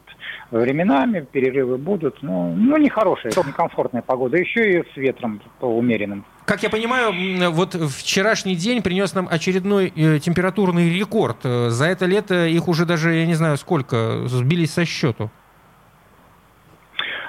Временами 0.51 1.25
перерывы 1.29 1.77
будут, 1.77 2.21
но 2.21 2.49
ну, 2.49 2.77
нехорошая, 2.77 3.34
некомфортная 3.36 4.01
погода, 4.01 4.38
еще 4.38 4.79
и 4.79 4.84
с 4.93 4.97
ветром 4.97 5.41
по 5.60 5.65
умеренным. 5.65 6.23
Как 6.45 6.63
я 6.63 6.69
понимаю, 6.69 7.51
вот 7.51 7.75
вчерашний 7.75 8.56
день 8.56 8.82
принес 8.82 9.13
нам 9.13 9.27
очередной 9.30 9.93
э, 9.95 10.19
температурный 10.19 10.89
рекорд. 10.89 11.38
Э, 11.43 11.69
за 11.69 11.86
это 11.86 12.06
лето 12.06 12.47
их 12.47 12.67
уже 12.67 12.86
даже, 12.86 13.13
я 13.13 13.25
не 13.25 13.36
знаю 13.36 13.58
сколько, 13.58 14.27
сбились 14.27 14.73
со 14.73 14.86
счету. 14.86 15.30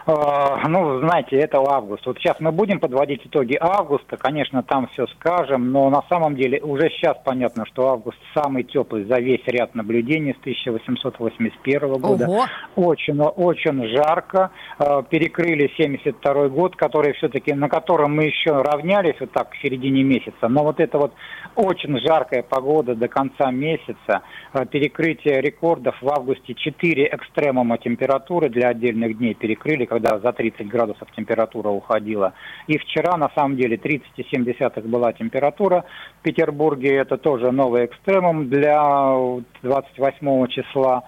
А, 0.05 0.69
ну, 0.69 1.01
знаете, 1.01 1.37
это 1.37 1.59
август. 1.59 2.05
Вот 2.07 2.19
сейчас 2.19 2.41
мы 2.41 2.51
будем 2.51 2.81
подводить 2.81 3.25
итоги 3.25 3.57
августа, 3.61 4.17
конечно, 4.17 4.63
там 4.63 4.89
все 4.89 5.07
скажем, 5.19 5.71
но 5.71 5.91
на 5.91 6.03
самом 6.09 6.35
деле 6.35 6.61
уже 6.61 6.89
сейчас 6.91 7.17
понятно, 7.25 7.65
что 7.67 7.89
август 7.89 8.19
самый 8.35 8.65
теплый 8.65 9.05
за 9.05 9.21
весь 9.21 9.47
ряд 9.47 9.75
наблюдений 9.75 10.35
с 10.35 10.41
1881 10.41 11.93
года. 12.01 12.27
Ого. 12.27 12.47
Очень, 12.75 13.21
очень 13.21 13.87
жарко. 13.89 14.51
А, 14.79 15.03
перекрыли 15.03 15.71
72 15.77 16.49
год, 16.49 16.75
который 16.77 17.13
все-таки, 17.15 17.53
на 17.53 17.69
котором 17.69 18.17
мы 18.17 18.25
еще 18.25 18.51
равнялись 18.51 19.17
вот 19.21 19.31
так 19.33 19.55
в 19.55 19.63
середине 19.63 20.03
месяца. 20.03 20.49
Но 20.49 20.65
вот 20.65 20.81
это 20.81 20.99
вот 20.99 21.13
очень 21.55 21.99
жаркая 22.01 22.43
погода 22.43 22.95
до 22.95 23.09
конца 23.09 23.51
месяца, 23.51 24.23
перекрытие 24.71 25.41
рекордов 25.41 25.97
в 26.01 26.09
августе 26.09 26.55
4 26.55 27.09
экстремума 27.13 27.79
температуры 27.79 28.49
для 28.49 28.69
отдельных 28.69 29.17
дней 29.19 29.35
перекрыли, 29.35 29.87
когда 29.87 30.19
за 30.19 30.33
30 30.33 30.69
градусов 30.69 31.09
температура 31.17 31.69
уходила. 31.71 32.35
И 32.67 32.79
вчера, 32.79 33.17
на 33.17 33.31
самом 33.35 33.57
деле, 33.57 33.77
30,7 33.77 34.89
была 34.89 35.13
температура 35.13 35.85
в 36.21 36.23
Петербурге. 36.23 36.97
Это 36.97 37.17
тоже 37.17 37.51
новый 37.51 37.87
экстремум 37.87 38.49
для 38.49 39.17
28 39.63 40.47
числа. 40.49 41.05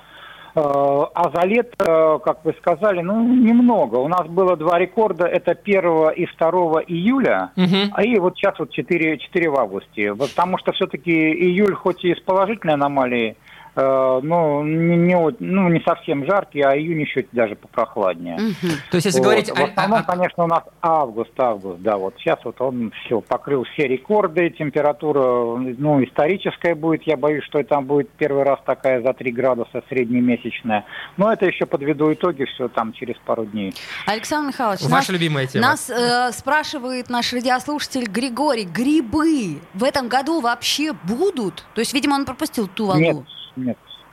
Э, 0.54 0.60
а 0.60 1.30
за 1.34 1.46
лето, 1.46 2.20
как 2.24 2.44
вы 2.44 2.54
сказали, 2.58 3.00
ну, 3.00 3.22
немного. 3.22 3.96
У 3.96 4.08
нас 4.08 4.26
было 4.26 4.56
два 4.56 4.78
рекорда. 4.78 5.26
Это 5.26 5.52
1 5.52 6.10
и 6.16 6.26
2 6.26 6.82
июля. 6.86 7.50
Угу. 7.56 7.92
А 7.92 8.02
и 8.04 8.18
вот 8.18 8.36
сейчас 8.36 8.58
вот 8.58 8.70
4, 8.70 9.18
4 9.18 9.50
в 9.50 9.58
августе. 9.58 10.14
Потому 10.14 10.58
что 10.58 10.72
все-таки 10.72 11.12
июль 11.12 11.74
хоть 11.74 12.04
и 12.04 12.14
с 12.14 12.20
положительной 12.20 12.74
аномалией, 12.74 13.36
Э, 13.36 13.38
ну, 13.76 14.62
не, 14.62 14.96
не, 14.96 15.16
ну, 15.40 15.68
не 15.68 15.80
совсем 15.80 16.24
жаркий, 16.26 16.60
а 16.60 16.76
июнь 16.76 17.00
еще 17.00 17.26
даже 17.32 17.56
попрохладнее. 17.56 18.36
Угу. 18.36 18.72
То 18.90 18.96
есть, 18.96 19.06
если 19.06 19.18
вот. 19.18 19.24
говорить... 19.24 19.50
В 19.50 19.60
основном, 19.60 20.00
а, 20.00 20.02
конечно, 20.02 20.44
у 20.44 20.46
нас 20.46 20.62
август, 20.80 21.38
август, 21.38 21.80
да, 21.80 21.96
вот 21.96 22.14
сейчас 22.18 22.38
вот 22.44 22.60
он 22.60 22.92
все, 23.04 23.20
покрыл 23.20 23.64
все 23.64 23.88
рекорды, 23.88 24.50
температура, 24.50 25.56
ну, 25.56 26.04
историческая 26.04 26.74
будет, 26.74 27.02
я 27.04 27.16
боюсь, 27.16 27.44
что 27.44 27.62
там 27.64 27.86
будет 27.86 28.10
первый 28.10 28.44
раз 28.44 28.60
такая 28.64 29.02
за 29.02 29.12
3 29.12 29.32
градуса 29.32 29.82
среднемесячная. 29.88 30.84
Но 31.16 31.32
это 31.32 31.46
еще 31.46 31.66
подведу 31.66 32.12
итоги, 32.12 32.44
все 32.44 32.68
там 32.68 32.92
через 32.92 33.16
пару 33.26 33.44
дней. 33.44 33.74
Александр 34.06 34.48
Михайлович, 34.48 34.82
Ваша 34.82 34.94
нас, 34.94 35.08
любимая 35.08 35.46
тема. 35.48 35.66
Нас 35.68 35.90
э, 35.90 36.30
спрашивает 36.32 37.10
наш 37.10 37.32
радиослушатель 37.32 38.04
Григорий, 38.04 38.64
грибы 38.64 39.58
в 39.74 39.82
этом 39.82 40.08
году 40.08 40.40
вообще 40.40 40.92
будут? 40.92 41.64
То 41.74 41.80
есть, 41.80 41.92
видимо, 41.92 42.14
он 42.14 42.24
пропустил 42.24 42.68
ту 42.68 42.86
волну. 42.86 43.00
Нет 43.00 43.16
нет. 43.56 43.63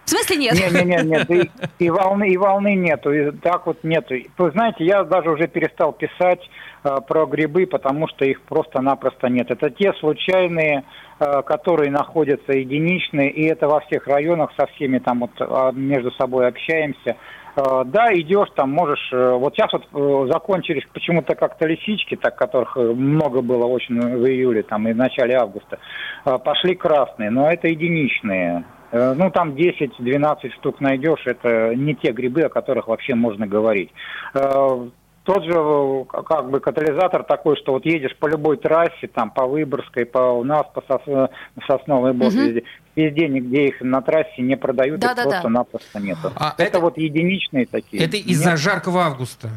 В 0.06 0.10
смысле 0.10 0.38
нет? 0.38 0.54
Нет, 0.54 0.72
нет, 0.74 1.06
нет, 1.06 1.30
нет. 1.30 1.52
И, 1.80 1.86
и 1.86 1.90
волны, 1.90 2.30
и 2.30 2.38
волны 2.38 2.76
нету, 2.76 3.12
и 3.14 3.32
так 3.32 3.68
вот 3.68 3.84
нету. 3.84 4.16
Вы 4.38 4.52
знаете, 4.52 4.84
я 4.84 5.04
даже 5.04 5.30
уже 5.30 5.48
перестал 5.48 5.94
писать 5.94 6.42
э, 6.84 6.98
про 7.08 7.26
грибы, 7.26 7.66
потому 7.66 8.08
что 8.08 8.26
их 8.26 8.42
просто-напросто 8.42 9.28
нет. 9.28 9.52
Это 9.52 9.70
те 9.70 9.94
случайные, 10.00 10.84
э, 11.20 11.42
которые 11.44 11.92
находятся 11.92 12.52
единичные, 12.54 13.30
и 13.30 13.46
это 13.46 13.68
во 13.68 13.80
всех 13.82 14.08
районах 14.08 14.52
со 14.58 14.66
всеми 14.68 15.00
там 15.00 15.20
вот 15.20 15.32
э, 15.40 15.72
между 15.74 16.12
собой 16.12 16.48
общаемся. 16.48 17.16
Э, 17.56 17.84
да, 17.86 18.14
идешь 18.14 18.50
там, 18.56 18.72
можешь... 18.72 19.10
Э, 19.12 19.34
вот 19.34 19.56
сейчас 19.56 19.72
вот 19.74 19.86
э, 19.94 20.32
закончились 20.32 20.84
почему-то 20.94 21.36
как-то 21.36 21.68
лисички, 21.68 22.16
так 22.16 22.36
которых 22.36 22.76
много 22.76 23.42
было 23.42 23.66
очень 23.66 24.00
в 24.00 24.26
июле 24.26 24.64
там 24.64 24.88
и 24.88 24.94
в 24.94 24.98
начале 24.98 25.36
августа. 25.36 25.80
Пошли 26.24 26.76
красные, 26.76 27.30
но 27.30 27.52
это 27.52 27.68
единичные. 27.68 28.64
Э, 28.92 29.14
ну, 29.14 29.32
там 29.32 29.52
10-12 29.52 30.52
штук 30.60 30.82
найдешь, 30.82 31.26
это 31.26 31.74
не 31.76 31.96
те 31.96 32.12
грибы, 32.12 32.42
о 32.42 32.50
которых 32.50 32.88
вообще 32.88 33.16
можно 33.16 33.48
говорить. 33.48 33.92
Э, 34.34 34.88
тот 35.24 35.44
же 35.44 36.06
как 36.12 36.50
бы 36.50 36.60
катализатор 36.60 37.24
такой, 37.24 37.56
что 37.56 37.74
вот 37.74 37.86
едешь 37.86 38.16
по 38.18 38.28
любой 38.28 38.58
трассе, 38.58 39.08
там 39.08 39.30
по 39.30 39.46
Выборгской, 39.46 40.06
по 40.06 40.18
у 40.18 40.44
нас, 40.44 40.66
по 40.74 40.82
Сос... 40.82 41.30
Сосновой 41.68 42.14
Бор, 42.14 42.30
угу. 42.30 42.38
везде, 42.38 42.64
везде 42.96 43.28
нигде 43.28 43.68
их 43.68 43.82
на 43.82 44.02
трассе 44.02 44.42
не 44.42 44.58
продают, 44.58 45.00
да, 45.00 45.12
их 45.12 45.18
да, 45.18 45.24
просто-напросто 45.24 45.90
да. 45.94 46.00
нету. 46.00 46.32
А 46.36 46.54
это, 46.58 46.64
это 46.64 46.80
вот 46.80 46.98
единичные 46.98 47.68
такие. 47.68 48.04
Это 48.04 48.18
из-за 48.18 48.58
жаркого 48.58 49.04
августа? 49.04 49.50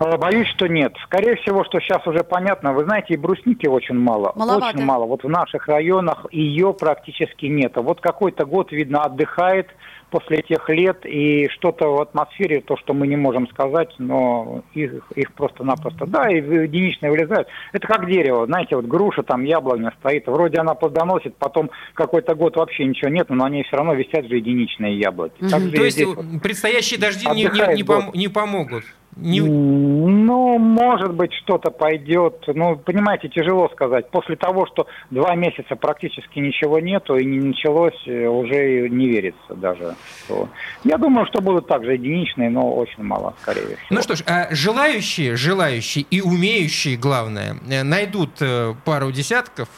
Э, 0.00 0.16
боюсь, 0.16 0.48
что 0.48 0.66
нет. 0.66 0.94
Скорее 1.04 1.36
всего, 1.36 1.64
что 1.64 1.80
сейчас 1.80 2.06
уже 2.06 2.22
понятно. 2.24 2.72
Вы 2.72 2.84
знаете, 2.84 3.14
и 3.14 3.16
брусники 3.16 3.66
очень 3.66 3.98
мало. 3.98 4.32
Маловато. 4.36 4.76
Очень 4.76 4.84
мало. 4.84 5.06
Вот 5.06 5.24
в 5.24 5.28
наших 5.28 5.66
районах 5.68 6.26
ее 6.30 6.72
практически 6.72 7.46
нет. 7.46 7.72
Вот 7.76 8.00
какой-то 8.00 8.44
год, 8.44 8.72
видно, 8.72 9.02
отдыхает 9.02 9.68
после 10.10 10.38
этих 10.38 10.68
лет, 10.68 11.04
и 11.04 11.48
что-то 11.50 11.88
в 11.88 12.00
атмосфере, 12.00 12.60
то, 12.60 12.76
что 12.76 12.94
мы 12.94 13.06
не 13.06 13.16
можем 13.16 13.48
сказать, 13.48 13.94
но 13.98 14.62
их, 14.74 14.92
их 15.14 15.32
просто-напросто, 15.34 16.06
да, 16.06 16.30
и 16.30 16.36
единичные 16.36 17.10
вылезают. 17.10 17.48
Это 17.72 17.86
как 17.86 18.06
дерево, 18.06 18.46
знаете, 18.46 18.76
вот 18.76 18.86
груша, 18.86 19.22
там 19.22 19.44
яблоня 19.44 19.92
стоит, 20.00 20.26
вроде 20.26 20.58
она 20.58 20.74
плодоносит, 20.74 21.36
потом 21.36 21.70
какой-то 21.94 22.34
год 22.34 22.56
вообще 22.56 22.86
ничего 22.86 23.10
нет, 23.10 23.28
но 23.28 23.36
на 23.36 23.48
ней 23.50 23.64
все 23.64 23.76
равно 23.76 23.94
висят 23.94 24.26
же 24.26 24.36
единичные 24.36 24.98
яблоки. 24.98 25.42
Угу. 25.42 25.76
То 25.76 25.84
есть 25.84 26.04
вот 26.04 26.18
предстоящие 26.42 26.98
дожди 26.98 27.26
не, 27.28 27.42
не, 27.44 27.74
не, 27.76 27.82
пом- 27.82 28.16
не 28.16 28.28
помогут? 28.28 28.84
Не... 29.20 29.40
Ну, 29.40 30.58
может 30.58 31.12
быть, 31.12 31.32
что-то 31.34 31.70
пойдет. 31.70 32.44
Ну, 32.46 32.76
понимаете, 32.76 33.28
тяжело 33.28 33.68
сказать. 33.70 34.08
После 34.10 34.36
того, 34.36 34.66
что 34.66 34.86
два 35.10 35.34
месяца 35.34 35.74
практически 35.74 36.38
ничего 36.38 36.78
нету 36.78 37.16
и 37.16 37.24
не 37.24 37.40
началось, 37.40 38.00
э, 38.06 38.26
уже 38.26 38.88
не 38.88 39.08
верится 39.08 39.54
даже. 39.54 39.96
Что... 40.24 40.48
Я 40.84 40.98
думаю, 40.98 41.26
что 41.26 41.40
будут 41.40 41.66
также 41.66 41.94
единичные, 41.94 42.48
но 42.48 42.72
очень 42.72 43.02
мало, 43.02 43.34
скорее 43.42 43.64
всего. 43.64 43.78
Ну 43.90 44.02
что 44.02 44.14
ж, 44.14 44.22
а 44.26 44.48
желающие, 44.54 45.36
желающие 45.36 46.04
и 46.08 46.20
умеющие, 46.20 46.96
главное, 46.96 47.56
э, 47.68 47.82
найдут 47.82 48.40
э, 48.40 48.74
пару 48.84 49.10
десятков. 49.10 49.68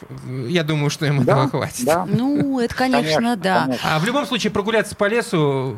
Я 0.48 0.64
думаю, 0.64 0.90
что 0.90 1.06
им 1.06 1.24
да, 1.24 1.32
этого 1.32 1.48
хватит. 1.48 1.86
Да. 1.86 2.06
Ну, 2.06 2.60
это, 2.60 2.74
конечно, 2.74 3.14
конечно 3.14 3.36
да. 3.36 3.64
Конечно. 3.64 3.88
А 3.90 3.98
в 3.98 4.04
любом 4.04 4.26
случае 4.26 4.52
прогуляться 4.52 4.94
по 4.94 5.08
лесу 5.08 5.74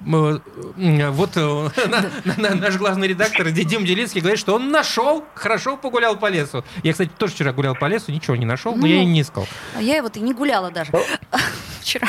вот 0.00 1.36
наш 2.36 2.76
главный 2.76 3.08
редактор 3.08 3.50
Дим 3.50 3.84
Делинский 3.84 4.20
говорит, 4.20 4.38
что 4.38 4.54
он 4.54 4.70
нашел, 4.70 5.24
хорошо 5.34 5.76
погулял 5.76 6.16
по 6.16 6.28
лесу. 6.28 6.64
Я, 6.82 6.92
кстати, 6.92 7.10
тоже 7.16 7.34
вчера 7.34 7.52
гулял 7.52 7.74
по 7.74 7.86
лесу, 7.86 8.12
ничего 8.12 8.36
не 8.36 8.46
нашел, 8.46 8.74
но 8.74 8.86
я 8.86 9.02
и 9.02 9.04
не 9.04 9.22
искал. 9.22 9.46
А 9.76 9.82
я 9.82 10.02
вот 10.02 10.16
и 10.16 10.20
не 10.20 10.34
гуляла 10.34 10.70
даже 10.70 10.92
вчера. 11.86 12.08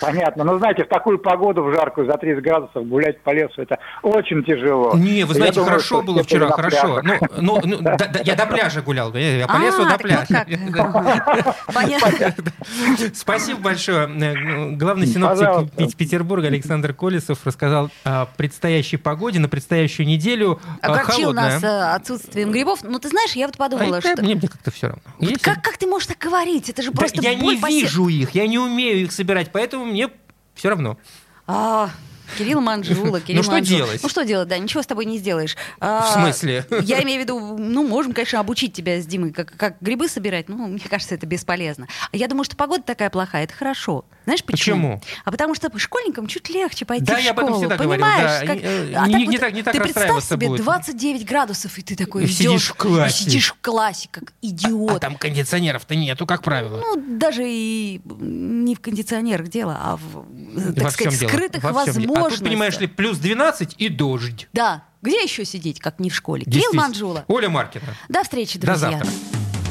Понятно. 0.00 0.44
Но 0.44 0.58
знаете, 0.58 0.84
в 0.84 0.88
такую 0.88 1.18
погоду, 1.18 1.62
в 1.62 1.72
жаркую, 1.72 2.06
за 2.06 2.18
30 2.18 2.42
градусов 2.42 2.86
гулять 2.86 3.20
по 3.22 3.30
лесу, 3.30 3.62
это 3.62 3.78
очень 4.02 4.44
тяжело. 4.44 4.94
Не, 4.94 5.24
вы 5.24 5.34
знаете, 5.34 5.62
хорошо 5.62 6.02
было 6.02 6.22
вчера, 6.22 6.50
хорошо. 6.50 7.00
Ну, 7.02 7.14
ну, 7.38 7.60
ну 7.64 7.90
я 8.24 8.34
до 8.34 8.46
пляжа 8.46 8.82
гулял, 8.82 9.14
я 9.14 9.46
по 9.46 9.58
лесу 9.58 9.84
до 9.86 9.98
пляжа. 9.98 10.46
Понятно. 11.72 12.34
Спасибо 13.14 13.60
большое. 13.60 14.76
Главный 14.76 15.06
синоптик 15.06 15.96
Петербурга 15.96 16.48
Александр 16.48 16.92
Колесов 16.92 17.38
рассказал 17.44 17.90
о 18.04 18.26
предстоящей 18.36 18.96
погоде 18.96 19.38
на 19.38 19.48
предстоящую 19.48 20.06
неделю. 20.06 20.60
Огорчил 20.82 21.32
нас 21.32 21.62
э, 21.62 21.94
отсутствием 21.94 22.50
грибов. 22.50 22.80
Ну, 22.82 22.98
ты 22.98 23.08
знаешь, 23.08 23.32
я 23.32 23.46
вот 23.46 23.56
подумала, 23.56 23.98
а 23.98 24.00
что... 24.00 24.22
Мне, 24.22 24.40
как-то 24.40 24.70
все 24.70 24.88
равно. 24.88 25.02
Как 25.42 25.76
ты 25.76 25.86
можешь 25.86 26.08
так 26.08 26.18
говорить? 26.18 26.68
Это 26.68 26.82
же 26.82 26.90
просто 26.90 27.20
Я 27.22 27.34
не 27.34 27.56
вижу 27.56 28.08
их, 28.08 28.30
я 28.40 28.48
не 28.48 28.58
умею 28.58 29.02
их 29.02 29.12
собирать, 29.12 29.52
поэтому 29.52 29.84
мне 29.84 30.10
все 30.54 30.70
равно. 30.70 30.98
А, 31.46 31.90
Кирилл 32.38 32.60
Манжула, 32.60 33.20
Кирилл 33.20 33.38
Ну 33.38 33.42
что 33.42 33.52
Манжула. 33.52 33.78
делать? 33.78 34.02
Ну 34.02 34.08
что 34.08 34.24
делать, 34.24 34.48
да, 34.48 34.58
ничего 34.58 34.82
с 34.82 34.86
тобой 34.86 35.04
не 35.04 35.18
сделаешь. 35.18 35.56
А, 35.80 36.02
в 36.02 36.14
смысле? 36.14 36.66
Я 36.82 37.02
имею 37.02 37.20
в 37.20 37.24
виду, 37.24 37.56
ну, 37.58 37.86
можем, 37.86 38.12
конечно, 38.12 38.40
обучить 38.40 38.72
тебя 38.72 39.00
с 39.00 39.06
Димой, 39.06 39.32
как, 39.32 39.56
как 39.56 39.76
грибы 39.80 40.08
собирать, 40.08 40.48
но 40.48 40.56
мне 40.66 40.80
кажется, 40.88 41.14
это 41.14 41.26
бесполезно. 41.26 41.88
Я 42.12 42.28
думаю, 42.28 42.44
что 42.44 42.56
погода 42.56 42.82
такая 42.82 43.10
плохая, 43.10 43.44
это 43.44 43.54
хорошо. 43.54 44.04
Знаешь 44.24 44.44
почему? 44.44 44.98
Почему? 44.98 45.02
А 45.24 45.30
потому 45.30 45.54
что 45.54 45.70
школьникам 45.78 46.26
чуть 46.26 46.48
легче 46.50 46.84
пойти 46.84 47.06
да, 47.06 47.16
в 47.16 47.20
школу. 47.20 47.24
я 47.24 47.30
об 47.30 47.38
этом 47.40 47.54
всегда 47.54 47.76
Понимаешь? 47.76 48.42
говорил. 48.42 48.46
Да. 48.46 48.54
Как... 48.54 48.64
Э, 48.64 48.94
а 48.94 49.08
не, 49.08 49.12
так 49.12 49.20
не, 49.20 49.26
вот, 49.26 49.40
так, 49.40 49.52
не 49.54 49.62
так 49.62 49.74
ты 49.74 49.80
представь 49.80 50.24
себе 50.24 50.48
будет. 50.48 50.62
29 50.62 51.26
градусов, 51.26 51.78
и 51.78 51.82
ты 51.82 51.96
такой 51.96 52.24
идешь, 52.24 52.36
сидишь 52.36 52.68
в 52.68 52.74
классе. 52.74 53.24
Сидишь 53.24 53.52
в 53.52 53.60
классе, 53.60 54.08
как 54.10 54.32
идиот. 54.42 54.96
А 54.96 54.98
там 54.98 55.16
кондиционеров-то 55.16 55.94
нету, 55.96 56.26
как 56.26 56.42
правило. 56.42 56.76
Ну, 56.78 57.18
даже 57.18 57.42
и 57.46 58.00
не 58.20 58.74
в 58.74 58.80
кондиционерах 58.80 59.48
дело, 59.48 59.78
а 59.80 59.96
в, 59.96 60.74
так 60.74 60.84
Во 60.84 60.90
сказать, 60.90 61.16
скрытых 61.16 61.62
возможностях. 61.64 62.04
А 62.26 62.30
тут, 62.30 62.40
понимаешь 62.40 62.78
ли, 62.78 62.86
плюс 62.86 63.18
12 63.18 63.74
и 63.78 63.88
дождь. 63.88 64.48
Да. 64.52 64.84
Где 65.02 65.22
еще 65.22 65.44
сидеть, 65.44 65.80
как 65.80 65.98
не 65.98 66.10
в 66.10 66.14
школе? 66.14 66.44
Кирилл 66.44 66.72
Манжула. 66.74 67.24
Оля 67.28 67.48
Маркина. 67.48 67.84
До 68.08 68.22
встречи, 68.22 68.58
друзья. 68.58 68.90
До 68.90 69.04
завтра. 69.04 69.10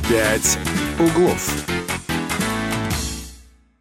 «Пять 0.10 0.58
углов». 0.98 1.99